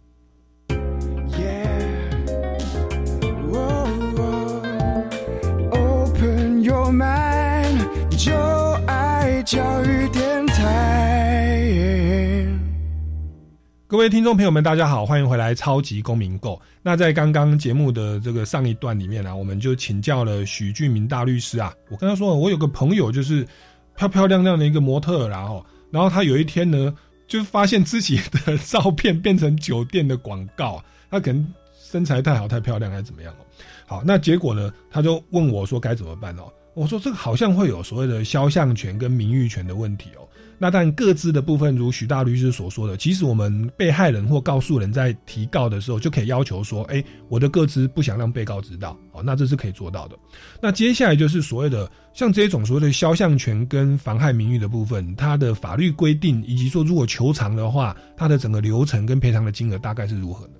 [13.87, 16.53] 各位听众朋友们，大家好，欢迎回来《超级公民购》。
[16.81, 21.71] 那在刚刚节目的这个上一段里面呢，我们就请教了许俊明大律师啊。
[21.91, 23.47] 我跟他说，我有个朋友就是
[23.95, 26.91] 漂漂亮亮的一个模特，然后，然后他有一天呢，
[27.27, 33.45] 就发现自己的照片变成酒店的广告，他可能身材太好、太漂亮还是怎么样哦。
[33.85, 36.51] 好，那结果呢，他就问我说该怎么办哦。
[36.73, 40.24] 我说这个好像会有所谓的肖像权跟名誉权的问题哦。
[40.57, 50.17] 那但各自的部分，如许大律师所说的，其实我们被害人或告诉人在提告的时候，就可以要求说，哎，我的各自不想让被告知道，哦，那这是可以做到的。
[50.61, 60.53] 那接下来就是所谓的像这种所谓的肖像权跟妨害名誉的部分，它的法律规定以及说如果求偿的话，它的整个流程跟赔偿的金额大概是如何呢？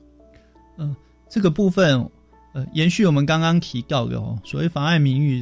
[0.80, 0.96] 嗯，
[1.30, 2.06] 这个部分，
[2.54, 5.42] 呃，延续我们刚刚提到的哦，所谓妨碍名誉。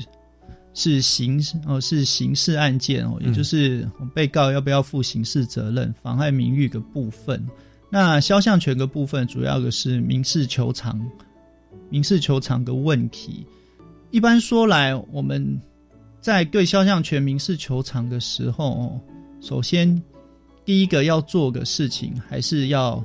[0.74, 7.45] 是刑哦是刑事案件哦，也嗯就是被告要不要负刑事责任、妨害名誉的部分。
[7.89, 10.99] 那肖像权的部分，主要的是民事求偿、
[11.89, 13.45] 民事求偿的问题。
[14.09, 15.61] 一般说来，我们
[16.19, 19.01] 在对肖像权民事求偿的时候，哦，
[19.41, 20.01] 首先
[20.65, 23.03] 第一个要做的事情，还是要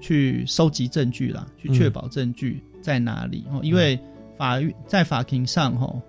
[0.00, 3.60] 去收集证据啦，去确保证据在哪里哦。
[3.62, 3.96] 因为
[4.36, 6.02] 法院在法庭上，哦，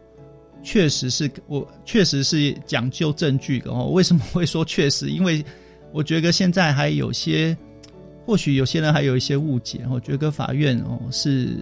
[0.62, 3.90] 确实是我确实是讲究证据的哦。
[3.92, 5.10] 为什么会说确实？
[5.10, 5.44] 因为
[5.92, 7.58] 我觉得现在还有些，
[8.26, 11.58] 或许有些人还有一些误解，我觉得法院哦是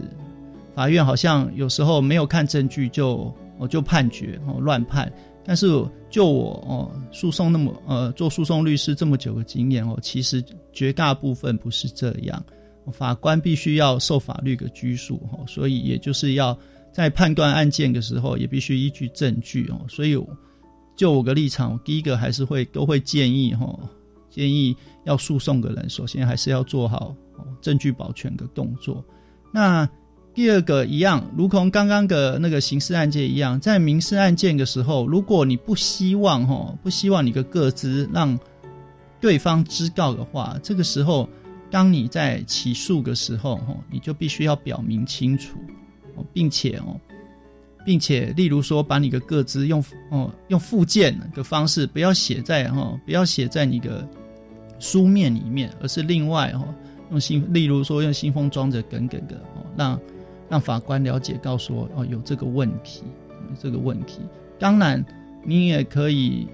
[0.76, 5.12] 法院好像有时候没有看证据就我就判决哦乱判。
[5.46, 5.68] 但是
[6.10, 10.44] 就我哦诉讼那么呃做诉讼律师这么久的经验哦，其实
[10.74, 12.44] 绝大部分不是这样。
[12.92, 16.58] 法官必须要受法律的拘束哦，所以也就是要
[16.98, 19.86] 在判断案件的时候，也必须依据证据哦。
[19.88, 20.18] 所以
[20.96, 23.80] 就我个立场，第一个还是会都会建议哈，
[24.32, 24.76] 建议
[25.06, 27.16] 要诉讼的人，首先还是要做好
[27.62, 29.06] 证据保全的动作。
[29.54, 29.88] 那
[30.34, 38.36] 第二个一样，如同刚刚的那个刑事案件一样，在民事案件的时候，如果你不希望哈，不希望你的个资让
[39.22, 41.30] 对方知道的话，这个时候，
[41.70, 45.60] 当你在起诉的时候哈，你就必须要表明清楚，
[46.34, 47.00] 并且哦，
[47.86, 54.08] 并且例如说，把你的个资用哦用附件的方式，不要写在哈，不要写在你的
[54.80, 56.66] 书面里面，而是另外哈
[57.12, 60.00] 用信，例如说用信封装着等等的哦，让。
[60.50, 63.04] 让法官了解，告诉我哦，有这个问题，
[63.50, 64.22] 有这个问题。
[64.58, 65.06] 当然，
[65.44, 66.48] 你也可以，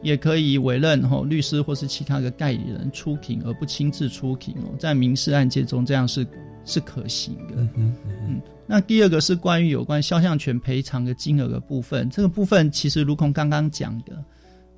[0.00, 4.70] 也可以委任哈律师或是其他的代理人出庭，而不亲自出庭哦。
[4.78, 6.24] 在民事案件中，这样是
[6.64, 7.56] 是可行的。
[7.74, 7.92] 嗯
[8.24, 8.40] 嗯。
[8.66, 14.12] 那第二个是关于有关肖像权赔偿的金额的部分，这个部分其实如同刚刚讲的，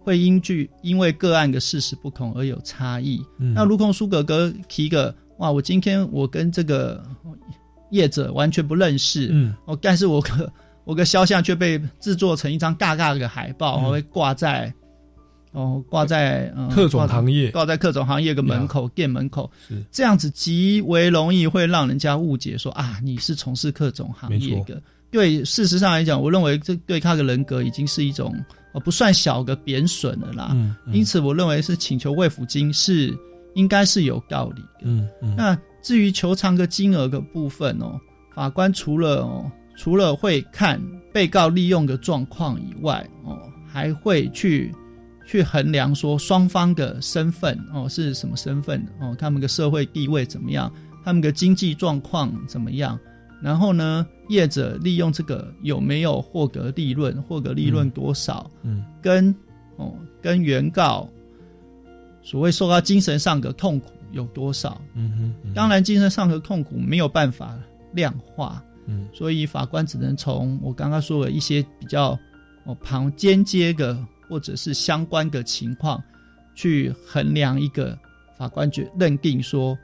[0.01, 3.25] 会因据因为个案的事实不同而有差异。
[3.39, 7.03] 嗯那如同苏格格提个，哇，我今天我跟这个。
[7.91, 10.53] 业者完全不认识，嗯，哦，但是我个
[10.85, 14.71] 我个肖像却被制作成一张大大的海报，嗯会挂在
[15.53, 24.81] 哦挂在嗯特种行业挂在特种行业的门口店门口，是这样子极为容易会让人家误解说啊你是从事特种行业的。
[25.11, 28.35] 对，事实上来讲，我认为这对他的人格已经是一种
[28.73, 30.51] 呃不算小的贬损了啦。
[30.53, 33.17] 嗯，嗯因此我认为是请求慰抚金是
[33.55, 34.81] 应该是有道理的。
[34.83, 35.59] 嗯嗯，那。
[35.81, 37.99] 至于求偿的金额的部分哦，
[38.35, 40.79] 法官除了哦，除了会看
[41.15, 44.75] 被告利用的状况以外哦，还会去
[45.29, 50.73] 去衡量说双方的身份哦是什么身份哦，他们的社会地位怎么样，
[51.05, 52.99] 他们的经济状况怎么样，
[53.43, 59.29] 然后呢，业者利用这个有没有获得利润，获得利润多少，嗯，跟
[59.77, 61.07] 哦跟原告
[62.23, 63.93] 所谓受到精神上的痛苦。
[64.13, 64.81] 有多少？
[64.95, 67.59] 嗯哼，当然，精神上的痛苦没有办法
[67.93, 72.19] 量化，嗯，所以法官只能从我刚刚说的一些比较
[72.65, 73.95] 哦旁间接的
[74.29, 76.03] 或者是相关的情况
[76.55, 77.99] 去衡量一个
[78.37, 79.77] 法官觉认定说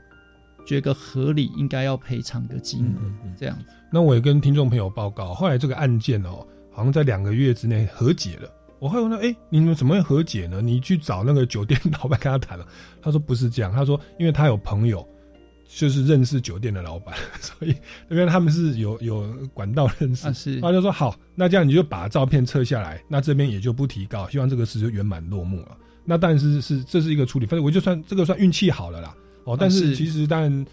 [0.65, 3.57] 觉得合理应该要赔偿的金额，嗯嗯、这样。
[3.91, 8.49] 那我也跟听众朋友报告，后来这个案件哦，好像在两个月之内和解了。
[8.79, 10.61] 我会问他，哎、欸，你们怎么会和解呢？
[10.61, 12.65] 你去找那个酒店老板跟他谈了，
[13.01, 15.07] 他说不是这样，他说因为他有朋友，
[15.67, 17.75] 就是认识酒店的老板， 所以
[18.09, 25.77] 因为他们是有有管道认识，啊、是，他就说好，那这样你就把照片撤下来，那这边也就不提告，希望这个事就圆满落幕了。
[26.05, 29.15] 那但是是这是一个处理，反正我就算这个算运气好了啦。
[29.43, 30.65] 哦，但是其实当然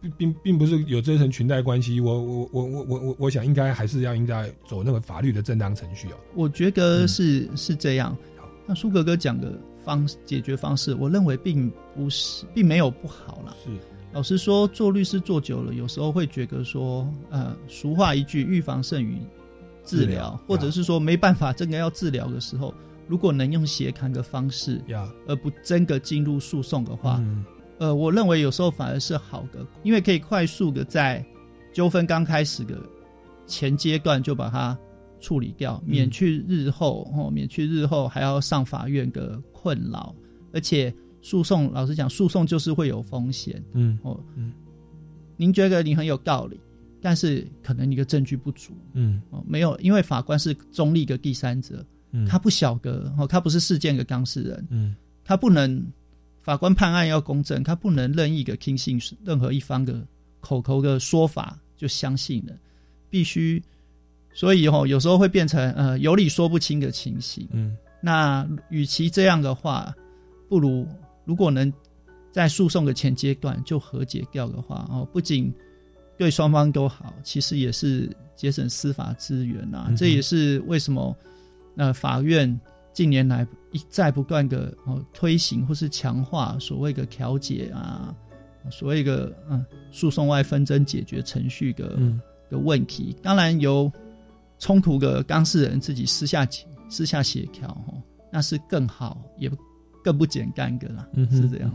[0.00, 6.16] 并并并不是有这层裙带关系，我我我我我我我想应该还是要应该走那个法律的正当程序哦。
[6.34, 8.16] 我觉得是、嗯、是这样。
[8.66, 13.54] 那苏格哥讲的方解决方式，我认为并不是并没有不好啦。
[13.64, 13.70] 是，
[14.12, 19.18] 老实说，做律师做久了，有时候会觉得说，呃，俗话一句“预防胜于
[19.84, 22.74] 治疗”，或者是说没办法，真的要治疗的时候，
[23.06, 24.80] 如果能用协谈的方式，
[25.26, 27.18] 而不真的进入诉讼的话。
[27.20, 27.44] 嗯
[27.78, 31.24] 呃，我认为有时候反而是好的，因为可以快速的在
[31.72, 32.76] 纠纷刚开始的
[33.46, 34.76] 前阶段就把它
[35.20, 40.12] 处理掉，免去日后哦，免去日后还要上法院的困扰。
[40.52, 40.92] 而且
[41.22, 43.62] 诉讼，老实讲，诉讼就是会有风险。
[43.72, 44.52] 嗯哦，嗯，
[45.36, 46.60] 您觉得你很有道理，
[47.00, 48.72] 但是可能你的证据不足。
[48.92, 54.94] 嗯，哦，没有，因为法官是中立的第三者，嗯，他不晓得哦，他不是事件的当事人，嗯，
[55.24, 55.84] 他不能。
[56.40, 60.02] 法官判案要公正，他不能任意的听信任何一方的
[60.40, 62.54] 口头的说法就相信了，
[63.10, 63.62] 必须
[64.32, 67.46] 所以哦，有时候会变成呃有理说不清的情形。
[67.50, 69.94] 嗯，那与其这样的话，
[70.48, 70.88] 不如
[71.28, 71.70] 如果能
[72.32, 75.54] 在诉讼的前阶段就和解掉的话，哦，不仅
[76.16, 79.86] 对双方都好，其实也是节省司法资源啊。
[79.90, 81.14] 嗯这也是为什么
[81.76, 82.58] 呃法院
[82.94, 88.14] 近年来一再不断的哦推行或是强化所谓的调解啊，
[88.70, 92.18] 所谓的嗯诉讼外纷争解决程序的、嗯
[92.50, 93.14] 的问题。
[93.22, 93.92] 当然由
[94.58, 96.48] 冲突的当事人自己私下
[96.88, 98.02] 私下协调哦，
[98.32, 99.50] 那是更好也
[100.08, 101.70] 更不减干戈啦，嗯是这样。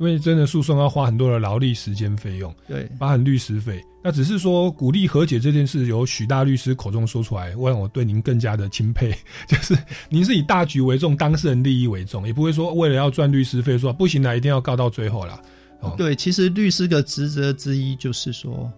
[0.00, 3.80] 因为真的诉讼要花很多的劳力时间费用，对包含律师费。
[4.02, 9.14] 那只是说鼓励和解这件事，由许大律师口中说出来，我让我对您更加的钦佩。
[9.46, 9.78] 就是
[10.08, 15.40] 您是以大局为重，当事人利益为重，也不会说为了要赚律师费说不行了，一定要告到最后了。
[15.80, 18.68] 哦，对，其实律师的职责之一就是说，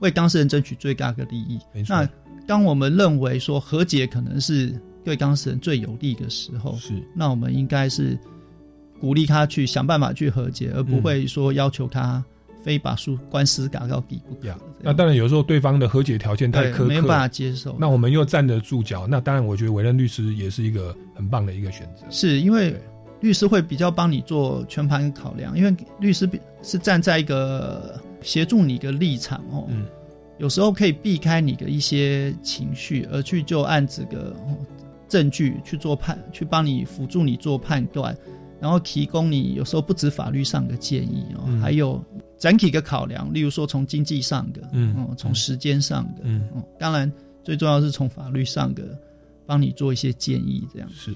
[0.00, 1.60] 为当事人争取最大的利益。
[1.88, 2.08] 那
[2.48, 4.74] 当我们认为说和解可能是
[5.04, 8.16] 对当事人最有利的时候，是那我们应该是
[9.02, 12.24] 鼓励他去想办法去和解，而不嗯会说要求他
[12.62, 14.56] 非把诉官司打到底不可。
[14.80, 17.76] 那当然有时候对方的和解条件太苛刻，没有办法接受。
[17.80, 22.06] 那我们又站得住脚，那当然我觉得委任律师也是一个很棒的一个选择。
[22.10, 22.76] 是因为
[23.20, 29.84] 律师会比较帮你做全盘考量，因为律师比是站在一个协助你的立场哦，嗯。
[30.38, 34.56] 有时候可以避开你的一些情绪，而去就按这个、哦
[35.08, 38.16] 证据去做判，去帮你辅助你做判断，
[38.62, 42.00] 然后提供你有时候不止法律上的建议哦，嗯还有
[42.38, 48.96] 整体的考量，例如说从经济上的，嗯哦，从时间上的，嗯哦，当然最重要是从法律上的
[49.44, 51.12] 帮你做一些建议，这样是。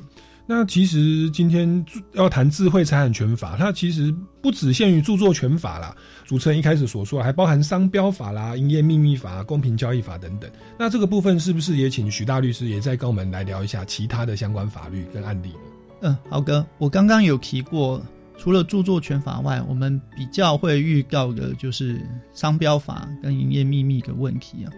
[0.49, 1.85] 那其实今天
[2.15, 10.51] 要谈智慧财产权法，它其实不只限于著作权法啦，主持人一开始所说，还包含商标法啦、营业秘密法、公平交易法等等。
[10.77, 15.76] 那这个部分是不是也请许大律师也再跟我们来聊一下其他的相关法律跟案例呢？
[16.01, 18.03] 嗯，好哥，我刚刚有提过，
[18.37, 22.01] 除了著作权法外，我们比较会遇到的就是
[22.35, 24.73] 商标法跟营业秘密的问题啊。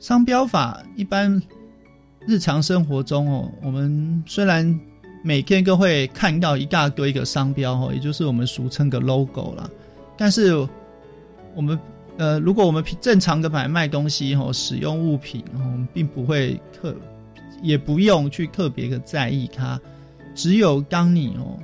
[0.00, 1.40] 商标法一般
[2.26, 4.80] 日常生活中哦，我们虽然
[5.22, 9.68] 每天都会看到一大堆的商标哦，也就是我们俗称的 logo 啦，
[10.16, 10.56] 但是
[11.54, 11.78] 我们
[12.16, 16.94] 呃，如果我们正常的买卖东西哦，使用物品，我们并不会特，
[17.62, 19.78] 也不用去特别的在意它。
[20.34, 21.56] 只有当你哦，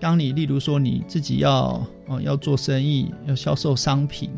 [0.00, 4.30] 当你例如说你自己要哦要做生意，要销售商品，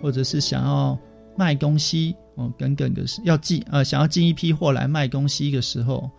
[0.00, 0.98] 或者是想要
[1.36, 6.10] 卖东西哦等等的事，要进呃想要进一批货来卖东西的时候，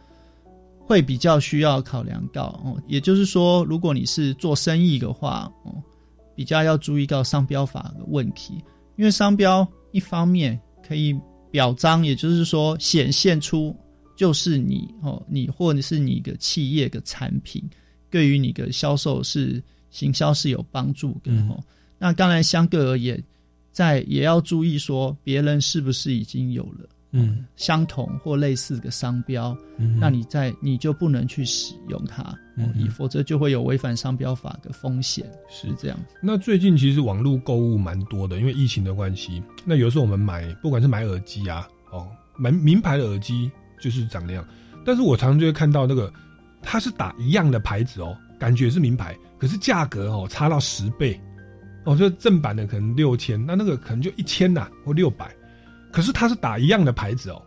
[0.86, 2.80] 会比较需要考量到哦。
[2.88, 5.74] 也就是说，如果你是做生意的话哦，
[6.36, 8.64] 比较要注意到商标法的问题，
[8.96, 11.20] 因为商标一方面可以
[11.50, 13.76] 表彰，也就是说显现出。
[14.16, 17.63] 就是你哦，你或者是你的企业的产品，
[18.09, 21.61] 对于你的销售是行销是有帮助的哦。
[21.97, 23.22] 那当然相对而言，
[23.72, 32.22] 在也要注意说别人是不是已经有了嗯相同或类似的商标，嗯那你在你就不能去使用它，
[32.57, 35.97] 嗯哦，否则就会有违反商标法的风险，是这样。
[36.22, 39.41] 那最近其实网络购物蛮多的，因为疫情的关系。
[39.66, 42.07] 那有时候我们买，不管是买耳机啊，哦，
[42.38, 43.49] 买名牌的耳机。
[43.86, 44.44] 就是长那样，
[44.84, 46.12] 但是我常常就会看到那个，
[46.60, 51.22] 它是打一样的牌子哦，感觉是名牌，可是价格哦差到十倍，
[51.84, 55.32] 哦，就正版的可能六千，那那个可能就一千呐或六百，
[55.92, 57.40] 可是它是打一样的牌子哦，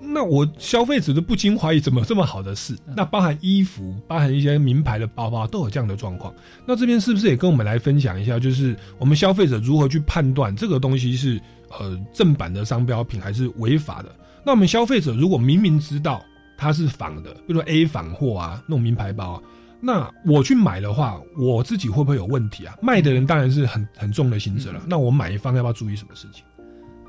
[0.00, 2.76] 那我消费者都不禁怀疑，怎么这么好的事？
[2.94, 6.32] 那包含衣服，包含一些名牌的包包都有这样的状况，
[6.64, 11.40] 那这边是不是也跟我们来分享一下，就是我们消费者如何去判断这个东西是
[11.76, 14.14] 呃正版的商标品还是违法的？
[14.44, 16.24] 那我们消费者如果明明知道
[16.56, 19.42] 它是仿的，比如说 A 仿货啊，那种名牌包啊，
[19.80, 22.76] 那我去买的话，我自己会不会有问题啊？
[22.82, 24.84] 卖的人当然是很很重的刑责了。
[24.86, 26.44] 那我买一方要不要注意什么事情？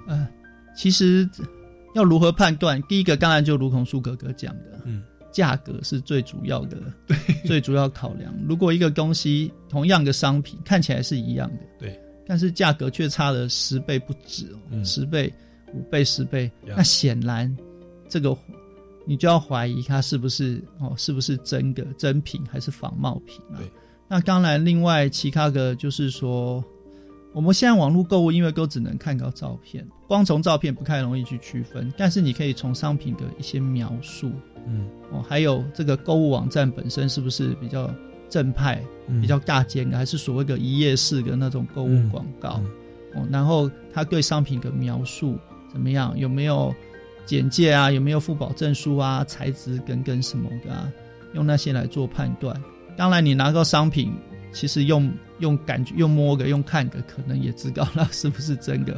[0.07, 0.25] 嗯，
[0.75, 1.29] 其实
[1.93, 2.81] 要如何判断？
[2.83, 6.77] 第一个当然就如同苏哥哥讲的，嗯，价格是最主要的，
[7.45, 8.33] 最主要考量。
[8.47, 15.31] 如果一个东西同样的商品看起来是一样的，对，但是价格却差了十倍不止哦，嗯十倍。
[15.74, 17.53] 五倍、十倍，那显然
[18.07, 18.36] 这个
[19.05, 23.39] 你就要怀疑它是不是哦，是不是真的真品还是仿冒品。
[24.07, 26.63] 那当然，另外其他的就是说，
[27.34, 34.32] 我们现在网络购物因为都只能看到照片，光从照片不太容易去区分，但是你可以从商品的一些描述，
[34.68, 37.93] 嗯，哦，还有这个购物网站本身是不是比较
[38.30, 39.20] 正派、嗯。
[39.22, 42.61] 比较大间的，还是所谓的一页式的那种购物广告？
[42.63, 43.22] 嗯。
[43.22, 45.38] 哦，然后他对商品的描述
[45.76, 46.17] 怎么样？
[46.17, 46.73] 有没有
[47.26, 50.89] 简介啊，有没有附保证书啊，材质等等什么的啊，
[51.34, 52.55] 用那些来做判断。
[52.95, 54.13] 当然，你拿到商品，
[54.53, 58.97] 其实用用感觉、用摸个、用看个，可能也知道那 是不是真的，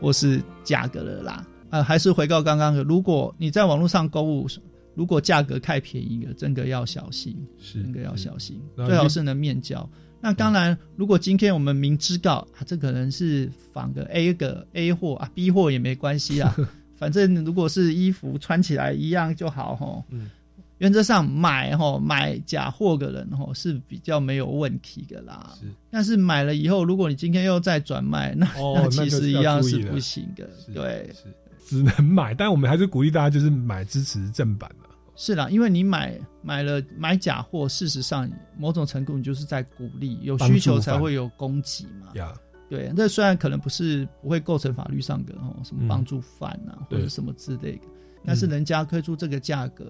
[0.00, 1.44] 或是假的了啦。
[1.70, 4.46] 啊，还是回到刚刚的，如果你在网络上购物，
[4.94, 9.90] 如果价格太便宜了，真的要小心，是真的要小心，最好是能面交。
[10.22, 16.56] 那当然，如果今天我们明知道啊，这可能是仿个 A 个 A 货啊，B 货也没关系啊，
[16.96, 20.04] 反正如果是衣服穿起来一样就好哈。
[20.10, 20.30] 嗯，
[20.78, 25.50] 原则上买哈买假货的人哈是比较没有问题的啦。
[25.60, 30.48] 是，但是买了以后，如果你今天又再转卖，那、哦那那其实一样是不行的。
[30.72, 31.24] 对，是
[31.66, 34.81] 只能买，但我们还是鼓励大家就是买支持正版的。
[35.14, 42.10] 是啦，因为你买买了买假货，事实上某种程度你就是在鼓励，有需求才会有供给嘛。
[42.14, 42.32] 呀，
[42.68, 47.88] 对，这虽然可能不是不会构成法律上的哦，什么帮助犯啊、或者什么之类的，
[48.24, 49.84] 但是人家推出这个价格，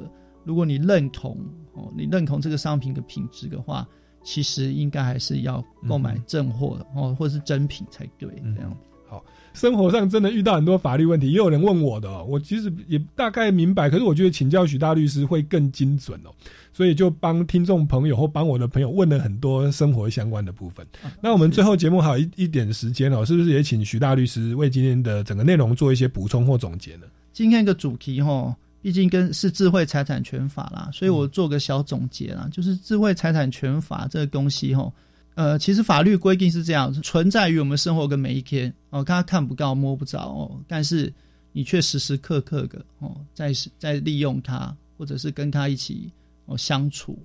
[0.44, 1.38] 如果你认同
[1.74, 3.86] 哦，你认同这个商品的品质的话，
[4.24, 8.88] 其实应该还是要购买正货的、哦，或者是真品才对，这样子。
[9.08, 16.30] 好，生活上真的遇到很多法律问题，也有人问我的、哦，我其实也大概明白，可是我觉得请教许大律师会更精准哦，
[16.72, 20.86] 所以就帮听众朋友或帮我的朋友问了很多生活相关的部分。
[21.20, 27.06] 那我们最后节目还有一一点时间哦，是不是也请许大律师为今天的整个内容做一些补充或总结呢？
[27.32, 34.90] 今天的主题哈，毕竟跟是智慧财产权法啦，所以我做个小总结啦，就是智慧财产权法这个东西哈，
[35.34, 41.12] 呃，其实法律规定是这样，存在于我们生活的每一天哦，大家看不到摸不着哦，但是
[41.52, 46.12] 你却时时刻刻的哦，在在利用它，或者是跟它一起
[46.44, 47.18] 哦相处。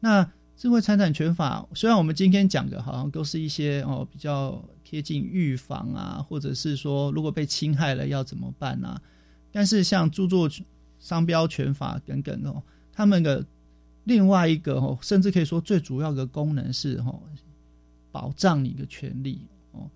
[0.00, 9.00] 那智慧财产权法虽然我们今天讲的好像都是一些哦比较贴近预防啊，或者是说如果被侵害了要怎么办啊，
[9.52, 10.50] 但是像著作
[10.98, 13.44] 商标权法等等哦，他们的
[14.06, 17.20] 另外一个哦，甚至可以说最主要的功能是哦，
[18.12, 19.40] 保障你的权利
[19.72, 19.90] 哦，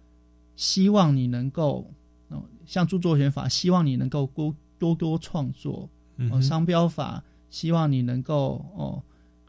[0.57, 1.89] 希望你能够
[2.29, 5.89] 哦，像著作权法，希望你能够多多多创作
[6.33, 9.01] 哦，商标法希望你能够哦，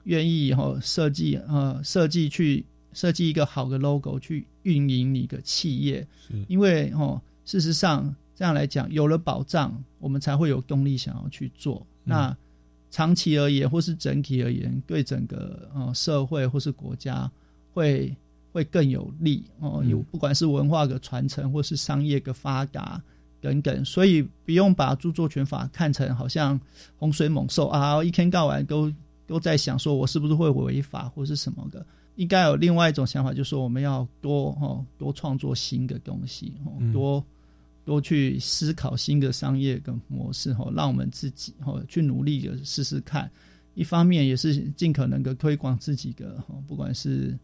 [0.04, 6.08] 愿意哦设计呃设计去设计一个好的 logo 去运营你的企业，
[6.48, 11.84] 因为哦，事实上这样来讲，有了保障，我们才会有动力想要去做。
[12.04, 12.38] 那
[12.92, 17.32] 长期而言，或是整体而言，对整个呃社会或是国家
[17.74, 18.16] 会
[18.52, 19.84] 会更有利哦。
[19.88, 23.02] 有不管是文化的传承，或是商业的发达
[23.40, 26.60] 等等，所以不用把著作权法看成好像
[26.98, 28.94] 洪水猛兽啊，一天到晚都
[29.26, 31.84] 都在想说我是不是会违法或是什么的。
[32.18, 36.92] 应该有另外一种想法，就是说我们要多哦多创作新的东西哦，嗯
[37.84, 43.30] 多多去思考新的商业跟模式哦，让我们自己哦去努力的试试看。
[43.74, 47.38] 一方面也是尽可能的推广自己的哦，不管是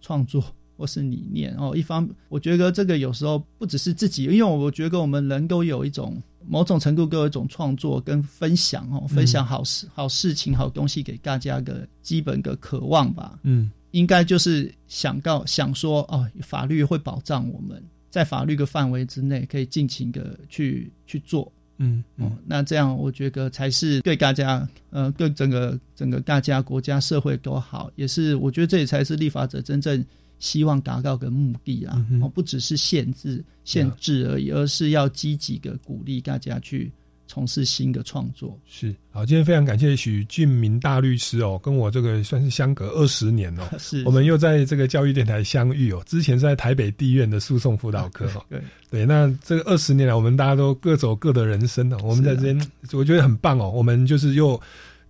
[0.00, 0.42] 创作
[0.76, 1.76] 或是理念哦。
[1.76, 13.38] 一方我觉得这个有时候不只是自己，因为我觉得我们人都有一种某种程度都有一种创作跟分享哦，分享好事、好事情、好东西给大家的基本的渴望吧。
[13.42, 17.82] 嗯，应该就是想到想说哦，法律会保障我们
[18.14, 21.52] 在法律的范围之内可以尽情的去去做。
[21.78, 30.04] 嗯哦，那这样我觉得才是对大家，呃，对整个整个大家国家社会都好，也是我觉得这也才是立法者真正
[30.38, 32.06] 希望达到的目的啊！
[32.22, 36.92] 哦，不只是限制限制而已，而是要积极的鼓励大家去
[37.26, 38.58] 从事新的创作。
[38.66, 46.02] 是好，今天非常感谢许俊明大律师哦，跟我这个算是相隔二十年哦， 是我们又在这个教育电台相遇哦。
[46.06, 48.60] 之前是在台北地院的诉讼辅导科哦， 对
[48.90, 54.60] 对，那这个二十年来，我们大家都各走各的人生哦，我们在这边、我觉得很棒哦，我们就是又。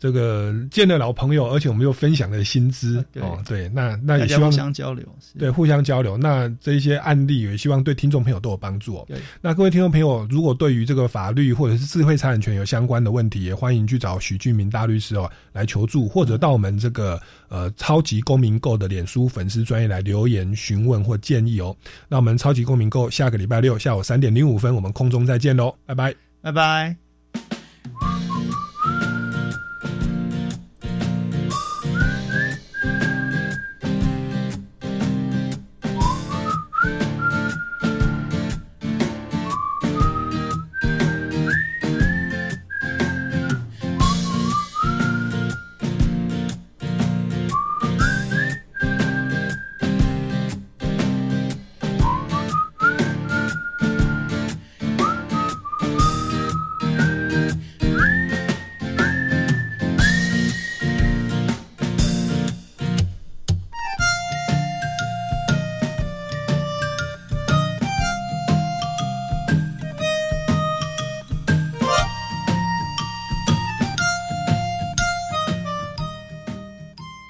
[0.04, 5.02] 这个见了老朋友，而且我们又分享了薪资、哦，对，那那也希望互相交流，
[5.38, 6.14] 对，互相交流。
[6.14, 9.04] 那这一些案例也希望对听众朋友都有帮助哦。
[9.08, 21.74] 对，那各位听众朋友，如果对于这个法律或者是智慧财产权有相关的问题，也欢迎去找许俊明大律师哦来求助，或者到我们这个呃超级公民购的脸书粉丝专业来留言询问或建议哦。
[22.10, 27.03] 那我们超级公民购下个礼拜六下午三点零五分，我们空中再见喽，拜拜，拜拜。